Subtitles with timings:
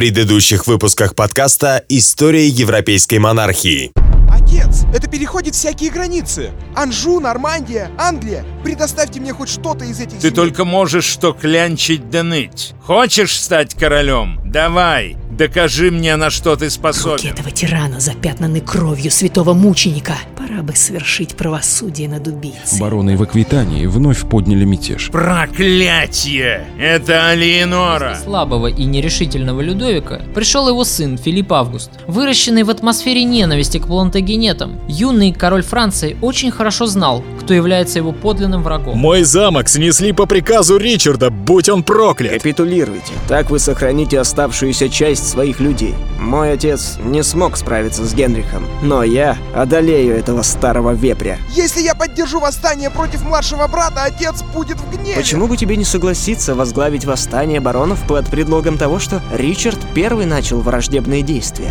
[0.00, 3.92] предыдущих выпусках подкаста «История европейской монархии».
[4.30, 6.52] Отец, это переходит всякие границы.
[6.74, 8.46] Анжу, Нормандия, Англия.
[8.64, 10.34] Предоставьте мне хоть что-то из этих Ты земель.
[10.36, 12.72] только можешь что клянчить да ныть.
[12.82, 14.40] Хочешь стать королем?
[14.42, 17.32] Давай, докажи мне, на что ты Руки способен.
[17.32, 20.14] этого тирана запятнаны кровью святого мученика.
[20.40, 22.80] Пора бы совершить правосудие над убийцей.
[22.80, 25.10] Бароны в Аквитании вновь подняли мятеж.
[25.10, 26.66] Проклятие!
[26.78, 28.16] Это Алиенора!
[28.24, 31.90] слабого и нерешительного Людовика пришел его сын Филипп Август.
[32.06, 38.12] Выращенный в атмосфере ненависти к плантагенетам, юный король Франции очень хорошо знал, кто является его
[38.12, 38.96] подлинным врагом.
[38.96, 42.32] Мой замок снесли по приказу Ричарда, будь он проклят.
[42.32, 43.12] Капитулируйте.
[43.28, 45.94] Так вы сохраните оставшуюся часть своих людей.
[46.18, 51.38] Мой отец не смог справиться с Генрихом, но я одолею этого старого вепря.
[51.50, 55.16] Если я поддержу восстание против младшего брата, отец будет в гневе.
[55.16, 60.60] Почему бы тебе не согласиться возглавить восстание баронов под предлогом того, что Ричард первый начал
[60.60, 61.70] враждебные действия?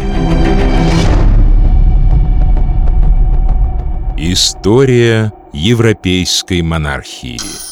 [4.17, 7.68] История европейской монархии.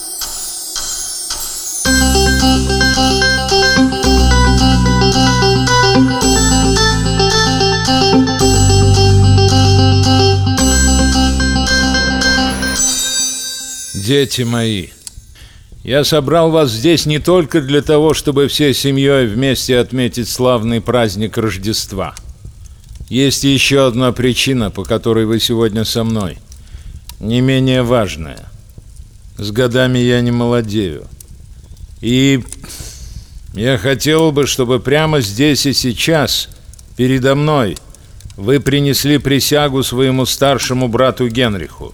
[14.08, 14.88] Дети мои,
[15.84, 21.38] я собрал вас здесь не только для того, чтобы всей семьей вместе отметить славный праздник
[21.38, 22.16] Рождества.
[23.10, 26.38] Есть еще одна причина, по которой вы сегодня со мной.
[27.20, 28.50] Не менее важная.
[29.38, 31.06] С годами я не молодею.
[32.00, 32.42] И
[33.56, 36.48] я хотел бы, чтобы прямо здесь и сейчас,
[36.96, 37.78] передо мной,
[38.38, 41.94] вы принесли присягу своему старшему брату Генриху.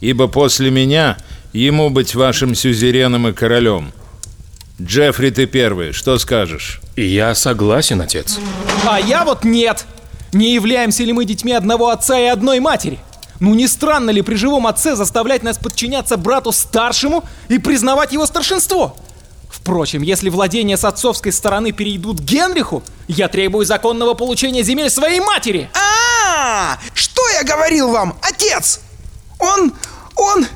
[0.00, 1.16] Ибо после меня
[1.56, 3.92] ему быть вашим сюзереном и королем.
[4.80, 6.80] Джеффри, ты первый, что скажешь?
[6.96, 8.38] Я согласен, отец.
[8.86, 9.86] А я вот нет.
[10.32, 12.98] Не являемся ли мы детьми одного отца и одной матери?
[13.40, 18.26] Ну не странно ли при живом отце заставлять нас подчиняться брату старшему и признавать его
[18.26, 18.96] старшинство?
[19.48, 25.20] Впрочем, если владения с отцовской стороны перейдут к Генриху, я требую законного получения земель своей
[25.20, 25.70] матери.
[25.74, 28.80] А, что я говорил вам, отец?
[29.38, 29.72] Он,
[30.16, 30.46] он,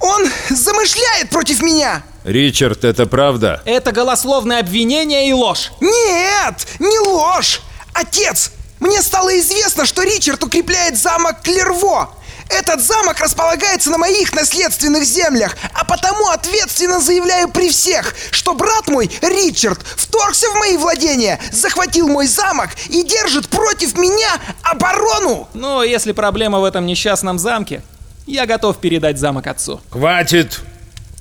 [0.00, 2.02] он замышляет против меня.
[2.24, 3.62] Ричард, это правда?
[3.64, 5.72] Это голословное обвинение и ложь.
[5.80, 7.60] Нет, не ложь.
[7.92, 12.14] Отец, мне стало известно, что Ричард укрепляет замок Клерво.
[12.48, 18.88] Этот замок располагается на моих наследственных землях, а потому ответственно заявляю при всех, что брат
[18.88, 25.48] мой, Ричард, вторгся в мои владения, захватил мой замок и держит против меня оборону.
[25.54, 27.82] Но если проблема в этом несчастном замке,
[28.26, 29.80] я готов передать замок отцу.
[29.90, 30.60] Хватит!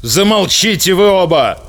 [0.02, 1.60] Замолчите вы оба!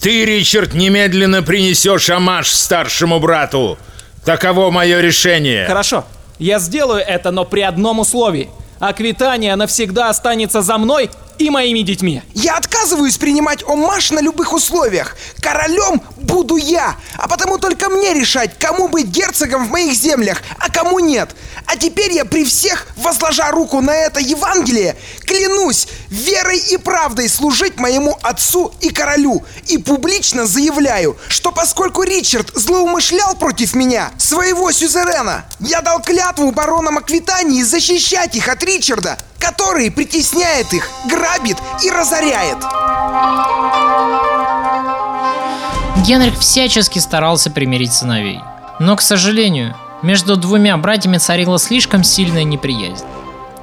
[0.00, 3.78] Ты, Ричард, немедленно принесешь амаш старшему брату.
[4.24, 5.66] Таково мое решение.
[5.66, 6.04] Хорошо,
[6.38, 8.50] я сделаю это, но при одном условии.
[8.80, 12.22] Аквитания навсегда останется за мной и моими детьми.
[12.34, 15.16] Я отказываюсь принимать омаш на любых условиях.
[15.40, 20.70] Королем буду я, а потому только мне решать, кому быть герцогом в моих землях, а
[20.70, 21.34] кому нет.
[21.66, 27.78] А теперь я при всех, возложа руку на это Евангелие, клянусь верой и правдой служить
[27.78, 29.44] моему отцу и королю.
[29.68, 36.98] И публично заявляю, что поскольку Ричард злоумышлял против меня, своего сюзерена, я дал клятву баронам
[36.98, 42.58] Аквитании защищать их от Ричарда, который притесняет их, грабит и разоряет.
[46.06, 48.40] Генрих всячески старался примирить сыновей.
[48.78, 53.04] Но, к сожалению, между двумя братьями царила слишком сильная неприязнь.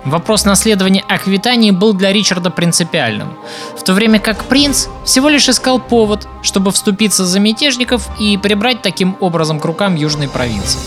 [0.04, 3.38] Вопрос наследования Аквитании был для Ричарда принципиальным,
[3.78, 8.82] в то время как принц всего лишь искал повод, чтобы вступиться за мятежников и прибрать
[8.82, 10.80] таким образом к рукам южной провинции.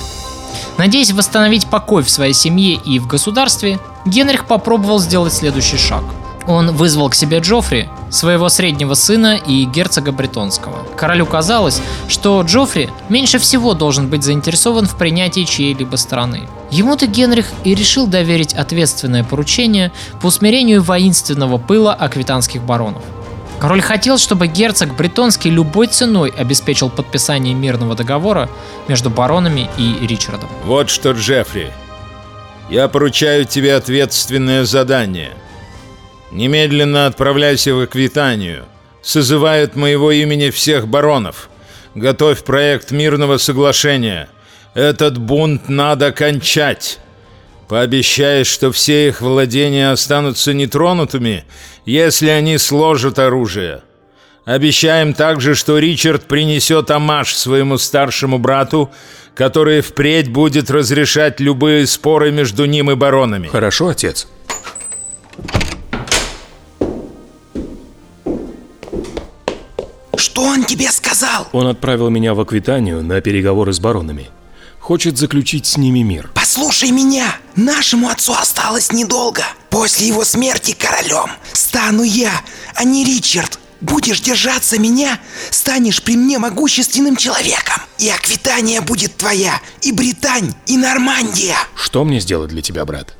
[0.79, 6.03] Надеясь восстановить покой в своей семье и в государстве, Генрих попробовал сделать следующий шаг.
[6.47, 10.87] Он вызвал к себе Джоффри, своего среднего сына и герцога Бретонского.
[10.97, 16.49] Королю казалось, что Джоффри меньше всего должен быть заинтересован в принятии чьей-либо стороны.
[16.71, 19.91] Ему-то Генрих и решил доверить ответственное поручение
[20.21, 23.03] по усмирению воинственного пыла аквитанских баронов.
[23.61, 28.51] Король хотел, чтобы герцог Бретонский любой ценой обеспечил подписание мирного договора
[28.89, 30.51] между баронами и Ричардом.
[30.65, 31.73] Вот что, Джеффри,
[32.69, 35.33] я поручаю тебе ответственное задание.
[36.31, 38.65] Немедленно отправляйся в Аквитанию.
[39.03, 41.49] Созывай от моего имени всех баронов.
[41.95, 44.29] Готовь проект мирного соглашения.
[44.75, 46.99] Этот бунт надо кончать.
[47.69, 51.45] Пообещай, что все их владения останутся нетронутыми,
[51.87, 53.83] если они сложат оружие.
[54.45, 58.91] Обещаем также, что Ричард принесет амаш своему старшему брату,
[59.35, 63.49] который впредь будет разрешать любые споры между ним и баронами.
[63.49, 64.29] Хорошо, отец.
[70.17, 71.49] Что он тебе сказал?
[71.53, 74.29] Он отправил меня в Аквитанию на переговоры с баронами.
[74.85, 76.31] Хочет заключить с ними мир.
[76.35, 79.43] Послушай меня, нашему отцу осталось недолго.
[79.71, 82.31] После его смерти королем стану я,
[82.75, 83.59] а не Ричард.
[83.81, 87.81] Будешь держаться меня, станешь при мне могущественным человеком.
[87.99, 91.57] И Аквитания будет твоя, и Британь, и Нормандия.
[91.75, 93.15] Что мне сделать для тебя, брат?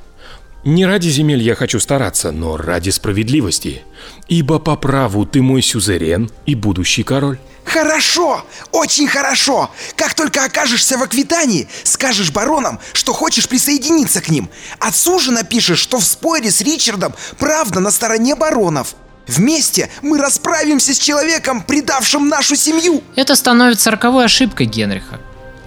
[0.65, 3.81] Не ради земель я хочу стараться, но ради справедливости.
[4.27, 7.39] Ибо по праву ты мой сюзерен и будущий король.
[7.65, 9.71] Хорошо, очень хорошо.
[9.95, 14.49] Как только окажешься в Аквитании, скажешь баронам, что хочешь присоединиться к ним.
[14.79, 18.95] Отцу же напишешь, что в споре с Ричардом правда на стороне баронов.
[19.27, 23.03] Вместе мы расправимся с человеком, предавшим нашу семью.
[23.15, 25.19] Это становится роковой ошибкой Генриха.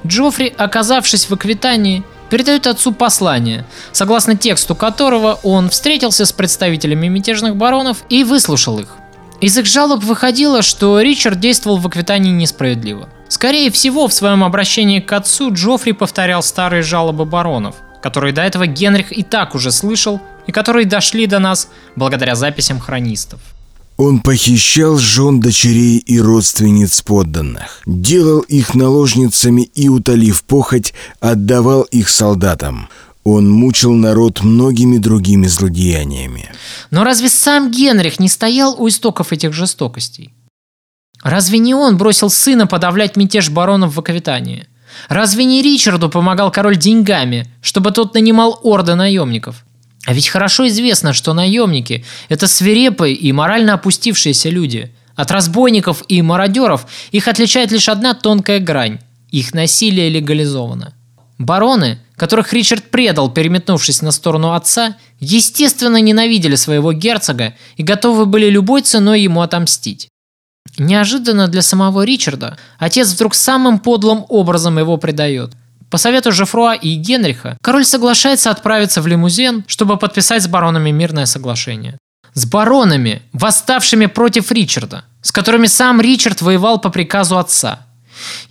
[0.06, 7.56] Джоффри, оказавшись в Аквитании, передает отцу послание, согласно тексту которого он встретился с представителями мятежных
[7.56, 8.88] баронов и выслушал их.
[9.40, 13.08] Из их жалоб выходило, что Ричард действовал в Аквитании несправедливо.
[13.28, 18.66] Скорее всего, в своем обращении к отцу Джоффри повторял старые жалобы баронов, которые до этого
[18.66, 23.40] Генрих и так уже слышал и которые дошли до нас благодаря записям хронистов.
[23.96, 32.08] Он похищал жен дочерей и родственниц подданных, делал их наложницами и, утолив похоть, отдавал их
[32.08, 32.88] солдатам.
[33.30, 36.50] Он мучил народ многими другими злодеяниями.
[36.90, 40.32] Но разве сам Генрих не стоял у истоков этих жестокостей?
[41.22, 44.66] Разве не он бросил сына подавлять мятеж баронов в Аквитании?
[45.10, 49.66] Разве не Ричарду помогал король деньгами, чтобы тот нанимал орды наемников?
[50.06, 54.90] А ведь хорошо известно, что наемники– это свирепые и морально опустившиеся люди.
[55.16, 60.94] От разбойников и мародеров их отличает лишь одна тонкая грань– их насилие легализовано.
[61.38, 68.50] Бароны, которых Ричард предал, переметнувшись на сторону отца, естественно ненавидели своего герцога и готовы были
[68.50, 70.08] любой ценой ему отомстить.
[70.78, 75.52] Неожиданно для самого Ричарда отец вдруг самым подлым образом его предает.
[75.90, 81.24] По совету Жефруа и Генриха, король соглашается отправиться в лимузен, чтобы подписать с баронами мирное
[81.24, 81.98] соглашение.
[82.34, 87.86] С баронами, восставшими против Ричарда, с которыми сам Ричард воевал по приказу отца.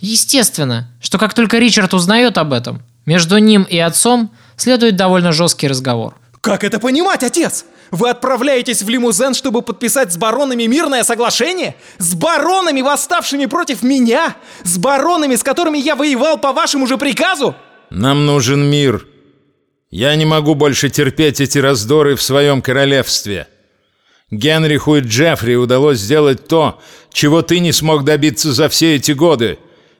[0.00, 5.68] Естественно, что как только Ричард узнает об этом, между ним и отцом следует довольно жесткий
[5.68, 6.16] разговор.
[6.40, 7.64] Как это понимать, отец?
[7.90, 11.74] Вы отправляетесь в лимузен, чтобы подписать с баронами мирное соглашение?
[11.98, 14.36] С баронами, восставшими против меня?
[14.62, 17.54] С баронами, с которыми я воевал по вашему же приказу?
[17.90, 19.06] Нам нужен мир.
[19.90, 23.48] Я не могу больше терпеть эти раздоры в своем королевстве.
[24.30, 26.80] Генриху и Джеффри удалось сделать то,
[27.12, 29.58] чего ты не смог добиться за все эти годы.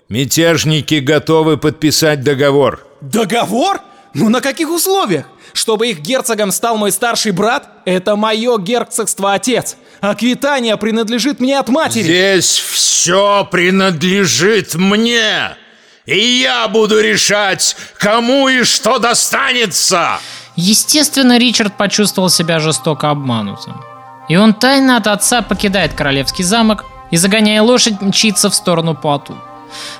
[0.08, 2.86] Мятежники готовы подписать договор.
[3.00, 3.80] Договор?
[4.14, 5.26] Ну на каких условиях?
[5.54, 7.68] Чтобы их герцогом стал мой старший брат?
[7.84, 9.76] Это мое герцогство, отец.
[10.00, 12.02] Аквитания принадлежит мне от матери.
[12.02, 15.56] Здесь все принадлежит мне.
[16.04, 20.20] И я буду решать, кому и что достанется.
[20.56, 23.74] Естественно, Ричард почувствовал себя жестоко обманутым.
[24.28, 29.36] И он тайно от отца покидает королевский замок и, загоняя лошадь, мчится в сторону Пуату.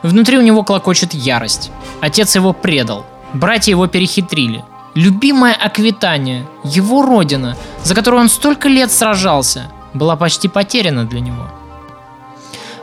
[0.02, 1.70] Внутри у него клокочет ярость.
[2.00, 3.06] Отец его предал.
[3.32, 4.64] Братья его перехитрили.
[4.94, 11.48] Любимая Аквитания, его родина, за которую он столько лет сражался, была почти потеряна для него.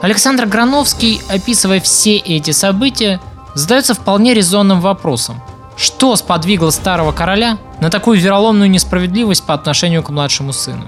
[0.01, 3.19] Александр Грановский, описывая все эти события,
[3.53, 5.41] задается вполне резонным вопросом.
[5.77, 10.85] Что сподвигло старого короля на такую вероломную несправедливость по отношению к младшему сыну?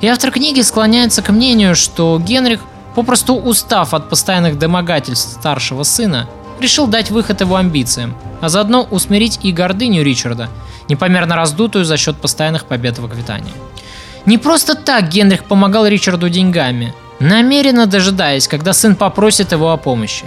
[0.00, 2.60] И автор книги склоняется к мнению, что Генрих,
[2.94, 6.28] попросту устав от постоянных домогательств старшего сына,
[6.60, 10.48] решил дать выход его амбициям, а заодно усмирить и гордыню Ричарда,
[10.88, 13.52] непомерно раздутую за счет постоянных побед в Аквитании.
[14.26, 20.24] Не просто так Генрих помогал Ричарду деньгами, намеренно дожидаясь, когда сын попросит его о помощи.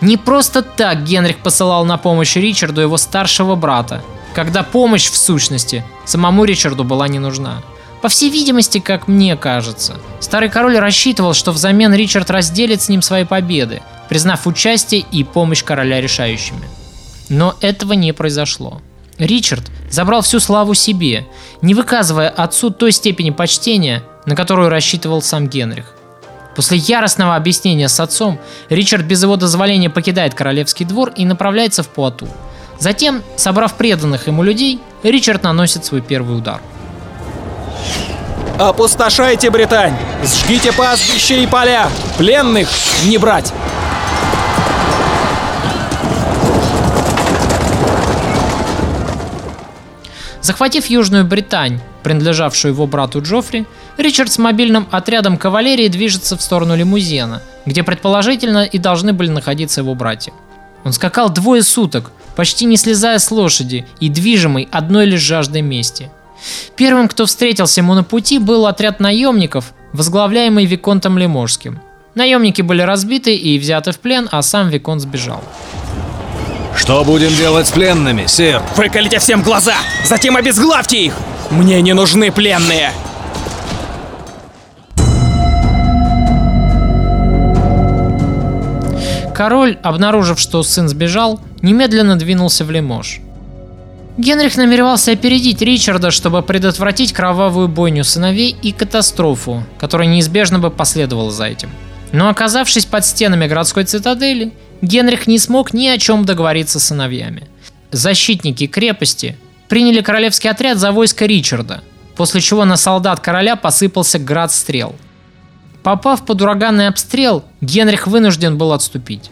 [0.00, 4.02] Не просто так Генрих посылал на помощь Ричарду его старшего брата,
[4.34, 7.62] когда помощь в сущности самому Ричарду была не нужна.
[8.02, 13.02] По всей видимости, как мне кажется, старый король рассчитывал, что взамен Ричард разделит с ним
[13.02, 16.68] свои победы, признав участие и помощь короля решающими.
[17.28, 18.80] Но этого не произошло.
[19.18, 21.26] Ричард забрал всю славу себе,
[21.60, 25.92] не выказывая отцу той степени почтения, на которую рассчитывал сам Генрих.
[26.54, 28.38] После яростного объяснения с отцом,
[28.68, 32.28] Ричард без его дозволения покидает королевский двор и направляется в Пуату.
[32.78, 36.60] Затем, собрав преданных ему людей, Ричард наносит свой первый удар–
[38.58, 39.96] Опустошайте Британь!
[40.24, 41.88] Сжгите пастбища и поля!
[42.16, 42.68] Пленных
[43.04, 43.52] не брать!
[50.40, 53.66] Захватив Южную Британь, принадлежавшую его брату Джоффри,
[53.98, 59.82] Ричард с мобильным отрядом кавалерии движется в сторону лимузена, где предположительно и должны были находиться
[59.82, 60.32] его братья.
[60.84, 66.10] Он скакал двое суток, почти не слезая с лошади и движимый одной лишь жаждой мести.
[66.76, 71.80] Первым, кто встретился ему на пути, был отряд наемников, возглавляемый Виконтом Лиможским.
[72.14, 75.42] Наемники были разбиты и взяты в плен, а сам Виконт сбежал.
[76.76, 78.62] Что будем делать с пленными, сэр?
[78.76, 79.74] Выколите всем глаза!
[80.04, 81.14] Затем обезглавьте их!
[81.50, 82.92] Мне не нужны пленные!
[89.34, 93.20] Король, обнаружив, что сын сбежал, немедленно двинулся в Лимож.
[94.18, 101.30] Генрих намеревался опередить Ричарда, чтобы предотвратить кровавую бойню сыновей и катастрофу, которая неизбежно бы последовала
[101.30, 101.70] за этим.
[102.12, 107.48] Но оказавшись под стенами городской цитадели, Генрих не смог ни о чем договориться с сыновьями.
[107.92, 109.36] Защитники крепости
[109.68, 111.82] приняли королевский отряд за войско Ричарда,
[112.16, 114.94] после чего на солдат короля посыпался град стрел–
[115.88, 119.30] Попав под ураганный обстрел, Генрих вынужден был отступить.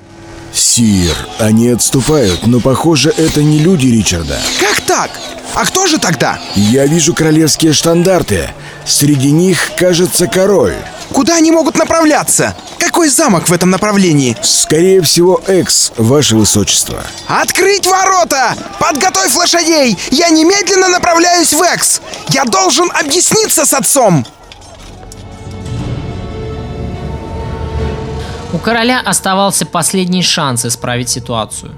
[0.57, 4.39] Сир, они отступают, но похоже, это не люди Ричарда.
[4.59, 5.11] Как так?
[5.55, 6.39] А кто же тогда?
[6.55, 8.51] Я вижу королевские штандарты.
[8.87, 10.77] Среди них, кажется, король.
[11.13, 12.57] Куда они могут направляться?
[12.79, 14.35] Какой замок в этом направлении?
[14.43, 17.05] Скорее всего, Экс, ваше высочество.
[17.27, 18.55] Открыть ворота!
[18.81, 19.99] Подготовь лошадей!
[20.11, 22.01] Я немедленно направляюсь в Экс!
[22.31, 24.27] Я должен объясниться с отцом!
[28.53, 31.73] У короля оставался последний шанс исправить ситуацию.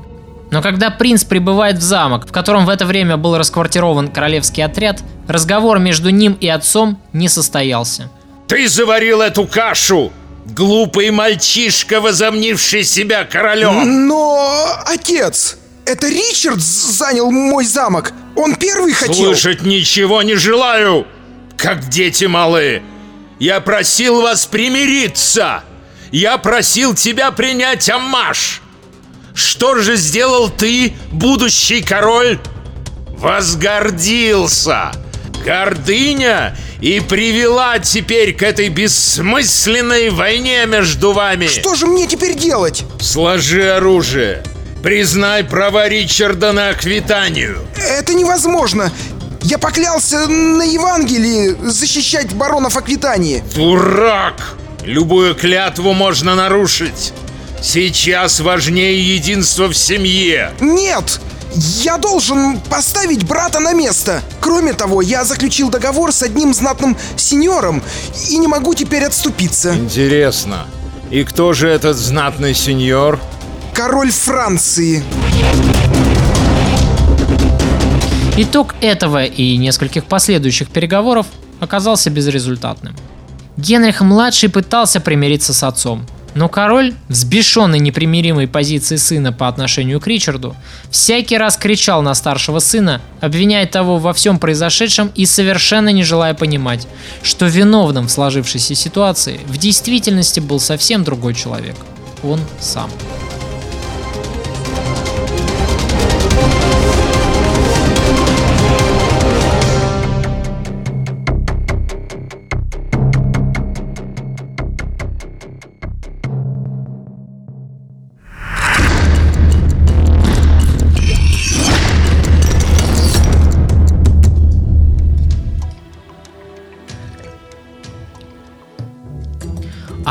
[0.50, 5.02] Но когда принц прибывает в замок, в котором в это время был расквартирован королевский отряд,
[5.26, 8.10] разговор между ним и отцом не состоялся.
[8.46, 10.12] Ты заварил эту кашу!
[10.46, 14.06] Глупый мальчишка, возомнивший себя королем!
[14.08, 18.12] Но, отец, это Ричард занял мой замок.
[18.34, 19.14] Он первый хотел...
[19.14, 21.06] Слышать ничего не желаю,
[21.58, 22.82] как дети малые.
[23.38, 25.62] Я просил вас примириться.
[26.10, 28.62] Я просил тебя принять аммаж.
[29.34, 32.40] Что же сделал ты, будущий король?
[33.10, 34.92] Возгордился.
[35.44, 41.46] Гордыня и привела теперь к этой бессмысленной войне между вами.
[41.46, 42.84] Что же мне теперь делать?
[43.00, 44.42] Сложи оружие.
[44.82, 47.66] Признай права Ричарда на Аквитанию.
[47.76, 48.92] Это невозможно.
[49.42, 53.42] Я поклялся на Евангелии защищать баронов Аквитании.
[53.54, 54.56] Дурак!
[54.88, 57.12] Любую клятву можно нарушить.
[57.62, 60.52] Сейчас важнее единство в семье.
[60.60, 61.20] Нет!
[61.54, 64.22] Я должен поставить брата на место.
[64.40, 67.82] Кроме того, я заключил договор с одним знатным сеньором
[68.30, 69.74] и не могу теперь отступиться.
[69.76, 70.64] Интересно.
[71.10, 73.20] И кто же этот знатный сеньор?
[73.74, 75.04] Король Франции.
[78.38, 81.26] Итог этого и нескольких последующих переговоров
[81.60, 82.96] оказался безрезультатным.
[83.58, 90.56] Генрих-младший пытался примириться с отцом, но король, взбешенный непримиримой позицией сына по отношению к Ричарду,
[90.90, 96.32] всякий раз кричал на старшего сына, обвиняя того во всем произошедшем и совершенно не желая
[96.32, 96.88] понимать,
[97.22, 101.76] что виновным в сложившейся ситуации в действительности был совсем другой человек–
[102.22, 102.90] он сам.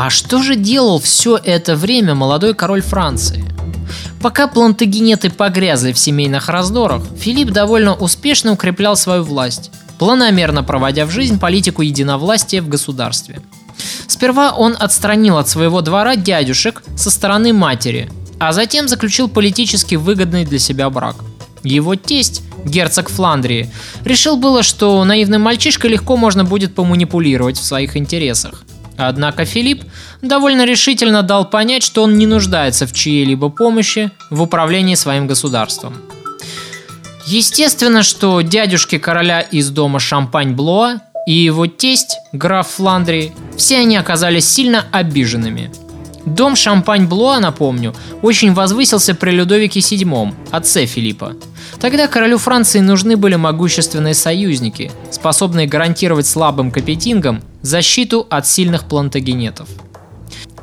[0.08, 3.44] А что же делал все это время молодой король Франции?
[4.22, 11.10] Пока плантагенеты погрязли в семейных раздорах, Филипп довольно успешно укреплял свою власть, планомерно проводя в
[11.10, 13.42] жизнь политику единовластия в государстве.
[14.06, 18.10] Сперва он отстранил от своего двора дядюшек со стороны матери,
[18.40, 21.16] а затем заключил политически выгодный для себя брак.
[21.64, 23.70] Его тесть, герцог Фландрии,
[24.06, 28.64] решил было, что наивным мальчишкой легко можно будет поманипулировать в своих интересах.
[28.98, 29.84] Однако Филипп
[30.22, 35.94] довольно решительно дал понять, что он не нуждается в чьей-либо помощи в управлении своим государством.
[37.24, 44.48] Естественно, что дядюшки короля из дома Шампань-Блоа и его тесть, граф Фландрии, все они оказались
[44.48, 45.70] сильно обиженными.
[46.24, 51.36] Дом Шампань-Блуа, напомню, очень возвысился при Людовике VII, отце Филиппа.
[51.80, 59.68] Тогда королю Франции нужны были могущественные союзники, способные гарантировать слабым капетингам защиту от сильных плантагенетов.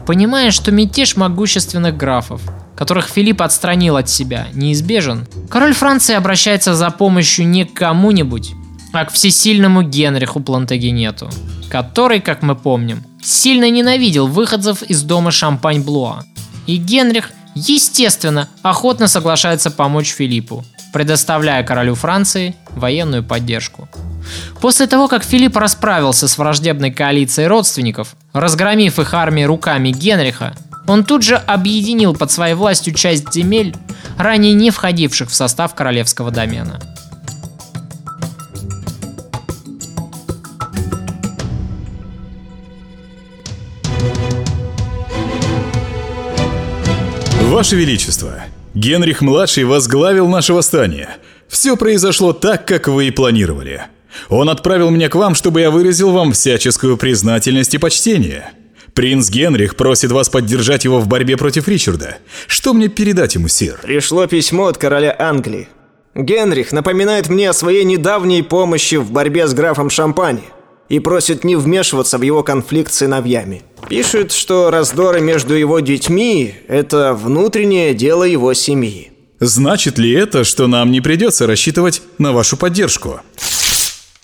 [0.06, 2.42] Понимая, что мятеж могущественных графов,
[2.76, 8.52] которых Филипп отстранил от себя, неизбежен, король Франции обращается за помощью не к кому-нибудь,
[8.92, 11.30] а к всесильному Генриху Плантагенету,
[11.70, 16.24] который, как мы помним, сильно ненавидел выходцев из дома Шампань-Блуа.
[16.68, 20.64] И Генрих, естественно, охотно соглашается помочь Филиппу,
[20.96, 23.90] предоставляя королю Франции военную поддержку.
[24.62, 30.56] После того, как Филипп расправился с враждебной коалицией родственников, разгромив их армии руками Генриха,
[30.88, 33.76] он тут же объединил под своей властью часть земель,
[34.18, 36.80] ранее не входивших в состав королевского домена.
[47.42, 51.10] Ваше Величество, Генрих-младший возглавил наше восстание.
[51.48, 53.84] Все произошло так, как вы и планировали.
[54.28, 58.52] Он отправил меня к вам, чтобы я выразил вам всяческую признательность и почтение.
[58.94, 62.18] Принц Генрих просит вас поддержать его в борьбе против Ричарда.
[62.48, 63.80] Что мне передать ему, сир?
[63.82, 65.70] Пришло письмо от короля Англии.
[66.14, 70.44] Генрих напоминает мне о своей недавней помощи в борьбе с графом Шампани
[70.90, 73.64] и просит не вмешиваться в его конфликт с сыновьями.
[73.90, 79.12] Пишет, что раздоры между его детьми– это внутреннее дело его семьи.
[79.40, 83.20] Значит ли это, что нам не придется рассчитывать на вашу поддержку?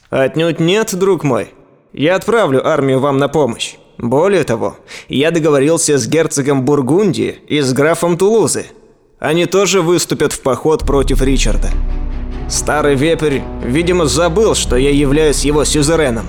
[0.09, 1.49] Отнюдь нет, друг мой.
[1.93, 3.75] Я отправлю армию вам на помощь.
[3.97, 4.77] Более того,
[5.09, 8.65] я договорился с герцогом Бургундии и с графом Тулузы.
[9.19, 11.69] Они тоже выступят в поход против Ричарда.
[12.49, 16.25] Старый вепрь, видимо, забыл, что я являюсь его сюзереном.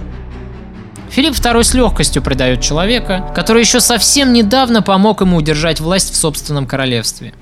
[1.12, 6.16] Филипп II с легкостью предает человека, который еще совсем недавно помог ему удержать власть в
[6.16, 7.34] собственном королевстве.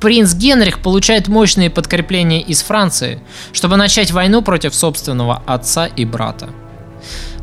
[0.00, 3.20] Принц Генрих получает мощные подкрепления из Франции,
[3.52, 6.50] чтобы начать войну против собственного отца и брата.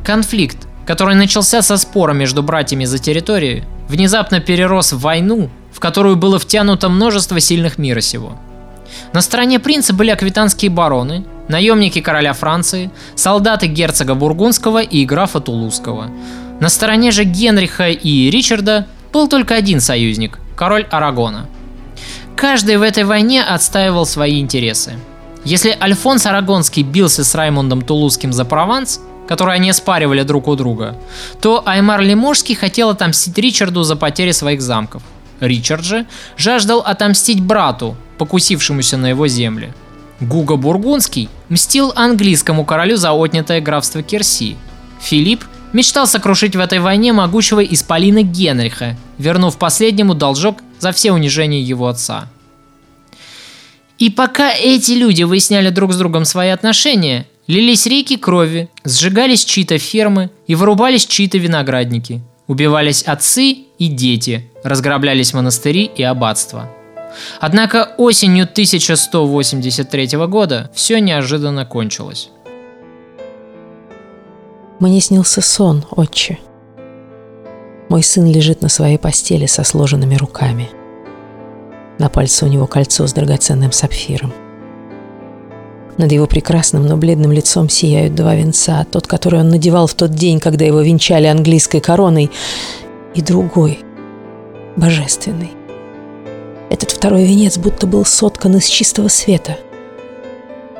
[0.04, 6.18] Конфликт, который начался со спора между братьями за территорию, внезапно перерос в войну, в которую
[6.18, 8.38] было втянуто множество сильных мира сего.
[9.14, 16.10] На стороне принца были аквитанские бароны, наемники короля Франции, солдаты герцога Бургундского и графа Тулузского.
[16.60, 21.48] На стороне же Генриха и Ричарда был только один союзник– король Арагона.
[22.36, 24.94] Каждый в этой войне отстаивал свои интересы.
[25.44, 30.96] Если Альфонс Арагонский бился с Раймондом Тулузским за Прованс, который они спаривали друг у друга,
[31.42, 35.04] то Аймар Лиможский хотел отомстить Ричарду за потери своих замков.
[35.40, 36.06] Ричард же
[36.38, 39.74] жаждал отомстить брату, покусившемуся на его земли.
[40.22, 44.56] Гуго Бургундский мстил английскому королю за отнятое графство Керси.
[45.02, 51.62] Филипп мечтал сокрушить в этой войне могучего исполина Генриха, вернув последнему должок за все унижения
[51.62, 52.30] его отца.
[53.98, 59.78] И пока эти люди выясняли друг с другом свои отношения, лились реки крови, сжигались чьи-то
[59.80, 66.70] фермы и вырубались чьи-то виноградники, убивались отцы и дети, разграблялись монастыри и аббатства–
[67.40, 72.30] Однако осенью 1183 года все неожиданно кончилось.
[74.80, 76.40] Мне снился сон, отче.
[77.90, 80.70] Мой сын лежит на своей постели со сложенными руками.
[82.00, 84.34] На пальце у него кольцо с драгоценным сапфиром.
[85.98, 88.88] Над его прекрасным, но бледным лицом сияют два венца.
[88.92, 92.32] Тот, который он надевал в тот день, когда его венчали английской короной,
[93.14, 93.80] и другой,
[94.78, 95.52] божественный,
[96.72, 99.58] этот второй венец будто был соткан из чистого света.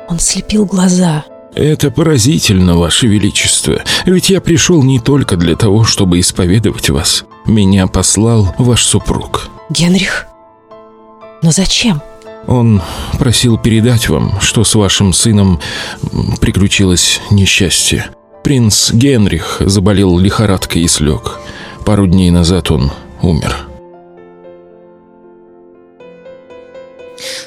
[0.08, 1.24] Он слепил глаза.
[1.54, 3.82] Это поразительно, Ваше Величество.
[4.06, 7.26] Ведь я пришел не только для того, чтобы исповедовать вас.
[7.44, 9.50] Меня послал ваш супруг.
[9.68, 10.26] Генрих?
[11.42, 12.00] Но зачем?
[12.46, 12.80] Он
[13.18, 15.60] просил передать вам, что с вашим сыном
[16.40, 18.06] приключилось несчастье.
[18.42, 21.38] Принц Генрих заболел лихорадкой и слег.
[21.84, 23.68] Пару дней назад он умер.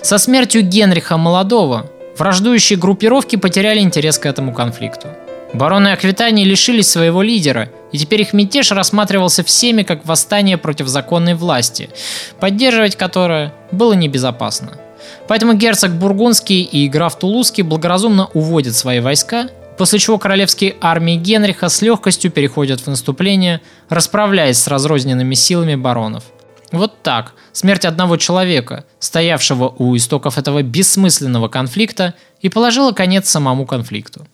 [0.06, 5.08] Со смертью Генриха Молодого враждующие группировки потеряли интерес к этому конфликту.
[5.52, 11.34] Бароны Аквитании лишились своего лидера, и теперь их мятеж рассматривался всеми как восстание против законной
[11.34, 11.90] власти,
[12.40, 14.74] поддерживать которое было небезопасно.
[15.28, 21.68] Поэтому герцог Бургундский и граф Тулузский благоразумно уводят свои войска, после чего королевские армии Генриха
[21.68, 26.26] с легкостью переходят в наступление, расправляясь с разрозненными силами баронов.
[26.72, 27.34] Вот так.
[27.52, 34.28] Смерть одного человека, стоявшего у истоков этого бессмысленного конфликта, и положила конец самому конфликту.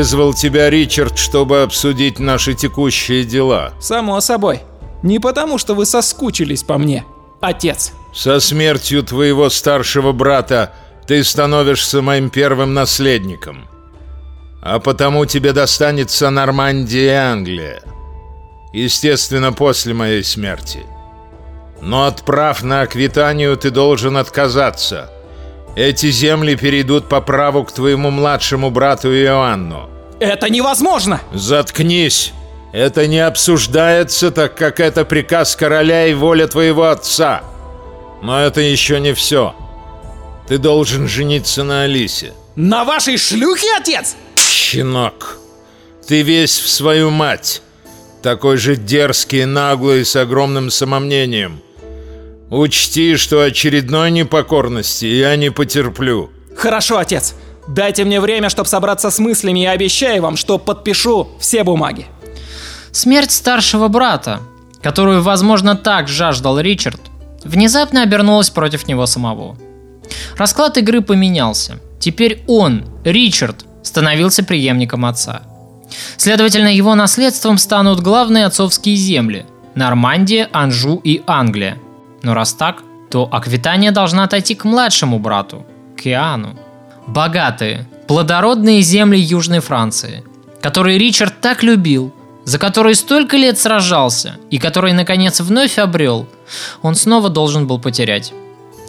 [0.00, 3.72] вызвал тебя, Ричард, чтобы обсудить наши текущие дела.
[3.80, 4.60] Само собой.
[5.02, 7.04] Не потому, что вы соскучились по мне,
[7.40, 7.92] отец.
[8.12, 10.72] Со смертью твоего старшего брата
[11.06, 13.68] ты становишься моим первым наследником.
[14.62, 17.82] А потому тебе достанется Нормандия и Англия.
[18.72, 20.80] Естественно, после моей смерти.
[21.80, 25.10] Но от прав на Аквитанию ты должен отказаться.
[25.76, 29.88] Эти земли перейдут по праву к твоему младшему брату Иоанну.
[30.18, 31.20] Это невозможно!
[31.32, 32.34] Заткнись!
[32.72, 37.42] Это не обсуждается, так как это приказ короля и воля твоего отца.
[38.22, 39.54] Но это еще не все.
[40.46, 42.32] Ты должен жениться на Алисе.
[42.56, 44.16] На вашей шлюхе, отец?
[44.36, 45.38] Щенок,
[46.06, 47.62] ты весь в свою мать.
[48.22, 51.62] Такой же дерзкий, наглый, с огромным самомнением.
[52.50, 56.30] Учти, что очередной непокорности я не потерплю.
[56.56, 57.34] Хорошо, отец.
[57.68, 62.06] Дайте мне время, чтобы собраться с мыслями и обещаю вам, что подпишу все бумаги.
[62.90, 64.40] Смерть старшего брата,
[64.82, 67.00] которую, возможно, так жаждал Ричард,
[67.44, 69.56] внезапно обернулась против него самого.
[70.36, 71.78] Расклад игры поменялся.
[71.98, 75.42] Теперь он, Ричард, становился преемником отца.
[76.16, 81.78] Следовательно, его наследством станут главные отцовские земли– Нормандия, Анжу и Англия.
[82.22, 86.56] Но раз так, то Аквитания должна отойти к младшему брату– к Иоанну.
[87.06, 90.24] Богатые, плодородные земли Южной Франции,
[90.60, 92.14] которые Ричард так любил,
[92.50, 96.26] за которые столько лет сражался и которые, наконец, вновь обрел,
[96.82, 98.32] он снова должен был потерять.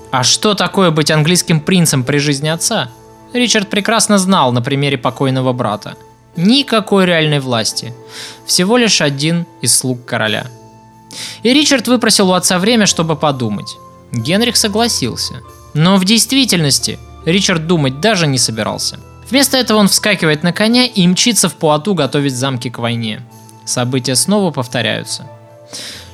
[0.09, 2.89] А что такое быть английским принцем при жизни отца?
[3.33, 5.95] Ричард прекрасно знал на примере покойного брата.
[6.35, 7.93] Никакой реальной власти.
[8.47, 10.47] Всего лишь один из слуг короля.
[11.43, 13.77] И Ричард выпросил у отца время, чтобы подумать.
[14.11, 15.35] Генрих согласился.
[15.75, 16.97] Но в действительности
[17.27, 18.99] Ричард думать даже не собирался.
[19.29, 23.21] Вместо этого он вскакивает на коня и мчится в Пуату готовить замки к войне.
[23.65, 25.27] События снова повторяются.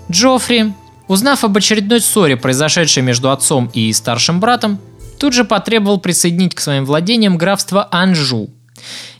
[0.09, 0.73] Джоффри,
[1.07, 4.79] Узнав об очередной ссоре, произошедшей между отцом и старшим братом,
[5.19, 8.49] тут же потребовал присоединить к своим владениям графство Анжу.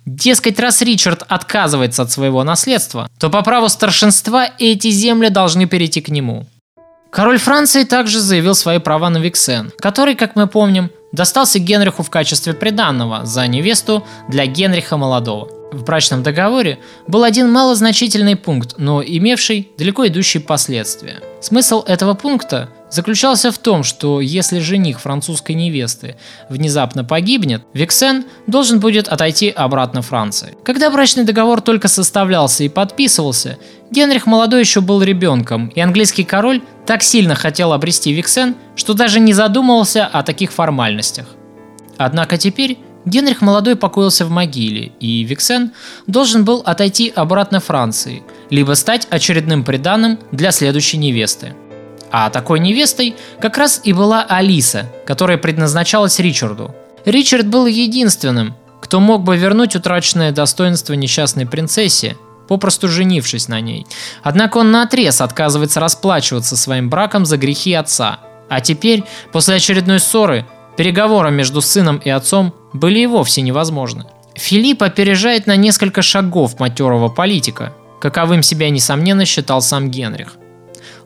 [0.06, 6.02] Дескать, раз Ричард отказывается от своего наследства, то по праву старшинства эти земли должны перейти
[6.02, 6.46] к нему.
[7.10, 12.10] Король Франции также заявил свои права на Виксен, который, как мы помним, достался Генриху в
[12.10, 15.57] качестве приданного за невесту для Генриха Молодого.
[15.72, 21.22] В брачном договоре был один малозначительный пункт, но имевший далеко идущие последствия.
[21.42, 26.16] Смысл этого пункта заключался в том, что если жених французской невесты
[26.50, 30.56] внезапно погибнет, Виксен должен будет отойти обратно Франции.
[30.64, 33.58] Когда брачный договор только составлялся и подписывался,
[33.92, 39.20] Генрих молодой еще был ребенком, и английский король так сильно хотел обрести Виксен, что даже
[39.20, 41.28] не задумывался о таких формальностях.
[41.98, 45.72] Однако теперь Генрих молодой покоился в могиле, и Виксен
[46.08, 51.56] должен был отойти обратно Франции, либо стать очередным приданным для следующей невесты.
[52.12, 56.76] А такой невестой как раз и была Алиса, которая предназначалась Ричарду.
[57.06, 62.18] Ричард был единственным, кто мог бы вернуть утраченное достоинство несчастной принцессе,
[62.50, 63.88] попросту женившись на ней.
[64.22, 68.20] Однако он наотрез отказывается расплачиваться своим браком за грехи отца.
[68.50, 70.46] А теперь, после очередной ссоры,
[70.78, 74.06] переговоры между сыном и отцом были и вовсе невозможны.
[74.36, 80.36] Филипп опережает на несколько шагов матерого политика, каковым себя несомненно считал сам Генрих.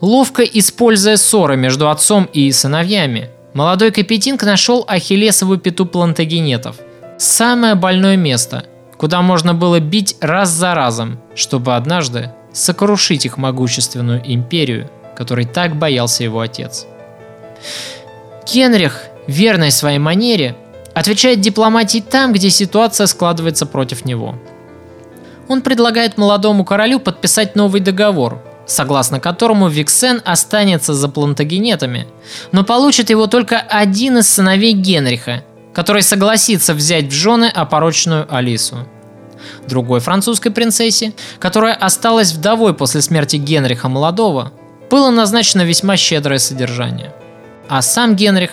[0.02, 6.78] Ловко используя ссоры между отцом и сыновьями, молодой Капетинг нашел ахиллесовую пету плантагенетов.
[7.18, 8.66] Самое больное место,
[8.98, 15.76] куда можно было бить раз за разом, чтобы однажды сокрушить их могущественную империю, которой так
[15.76, 16.86] боялся его отец.
[18.52, 20.56] Генрих, верный своей манере,
[20.94, 24.36] отвечает дипломатии там, где ситуация складывается против него.
[25.48, 32.08] Он предлагает молодому королю подписать новый договор, согласно которому Виксен останется за плантагенетами,
[32.52, 38.88] но получит его только один из сыновей Генриха, который согласится взять в жены опорочную Алису.
[39.68, 44.52] Другой французской принцессе, которая осталась вдовой после смерти Генриха Молодого,
[44.90, 47.14] было назначено весьма щедрое содержание.
[47.70, 48.52] А сам Генрих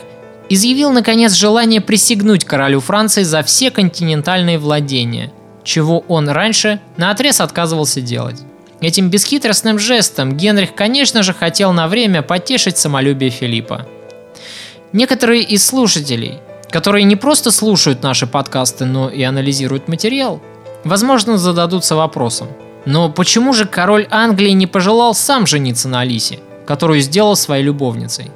[0.49, 5.33] изъявил наконец желание присягнуть королю Франции за все континентальные владения,
[5.65, 8.41] чего он раньше на отрез отказывался делать.
[8.81, 13.87] Этим бесхитростным жестом Генрих, конечно же, хотел на время потешить самолюбие Филиппа.
[14.93, 16.39] Некоторые из слушателей,
[16.71, 20.41] которые не просто слушают наши подкасты, но и анализируют материал,
[20.85, 22.49] возможно, зададутся вопросом.
[22.87, 28.31] Но почему же король Англии не пожелал сам жениться на Алисе, которую сделал своей любовницей?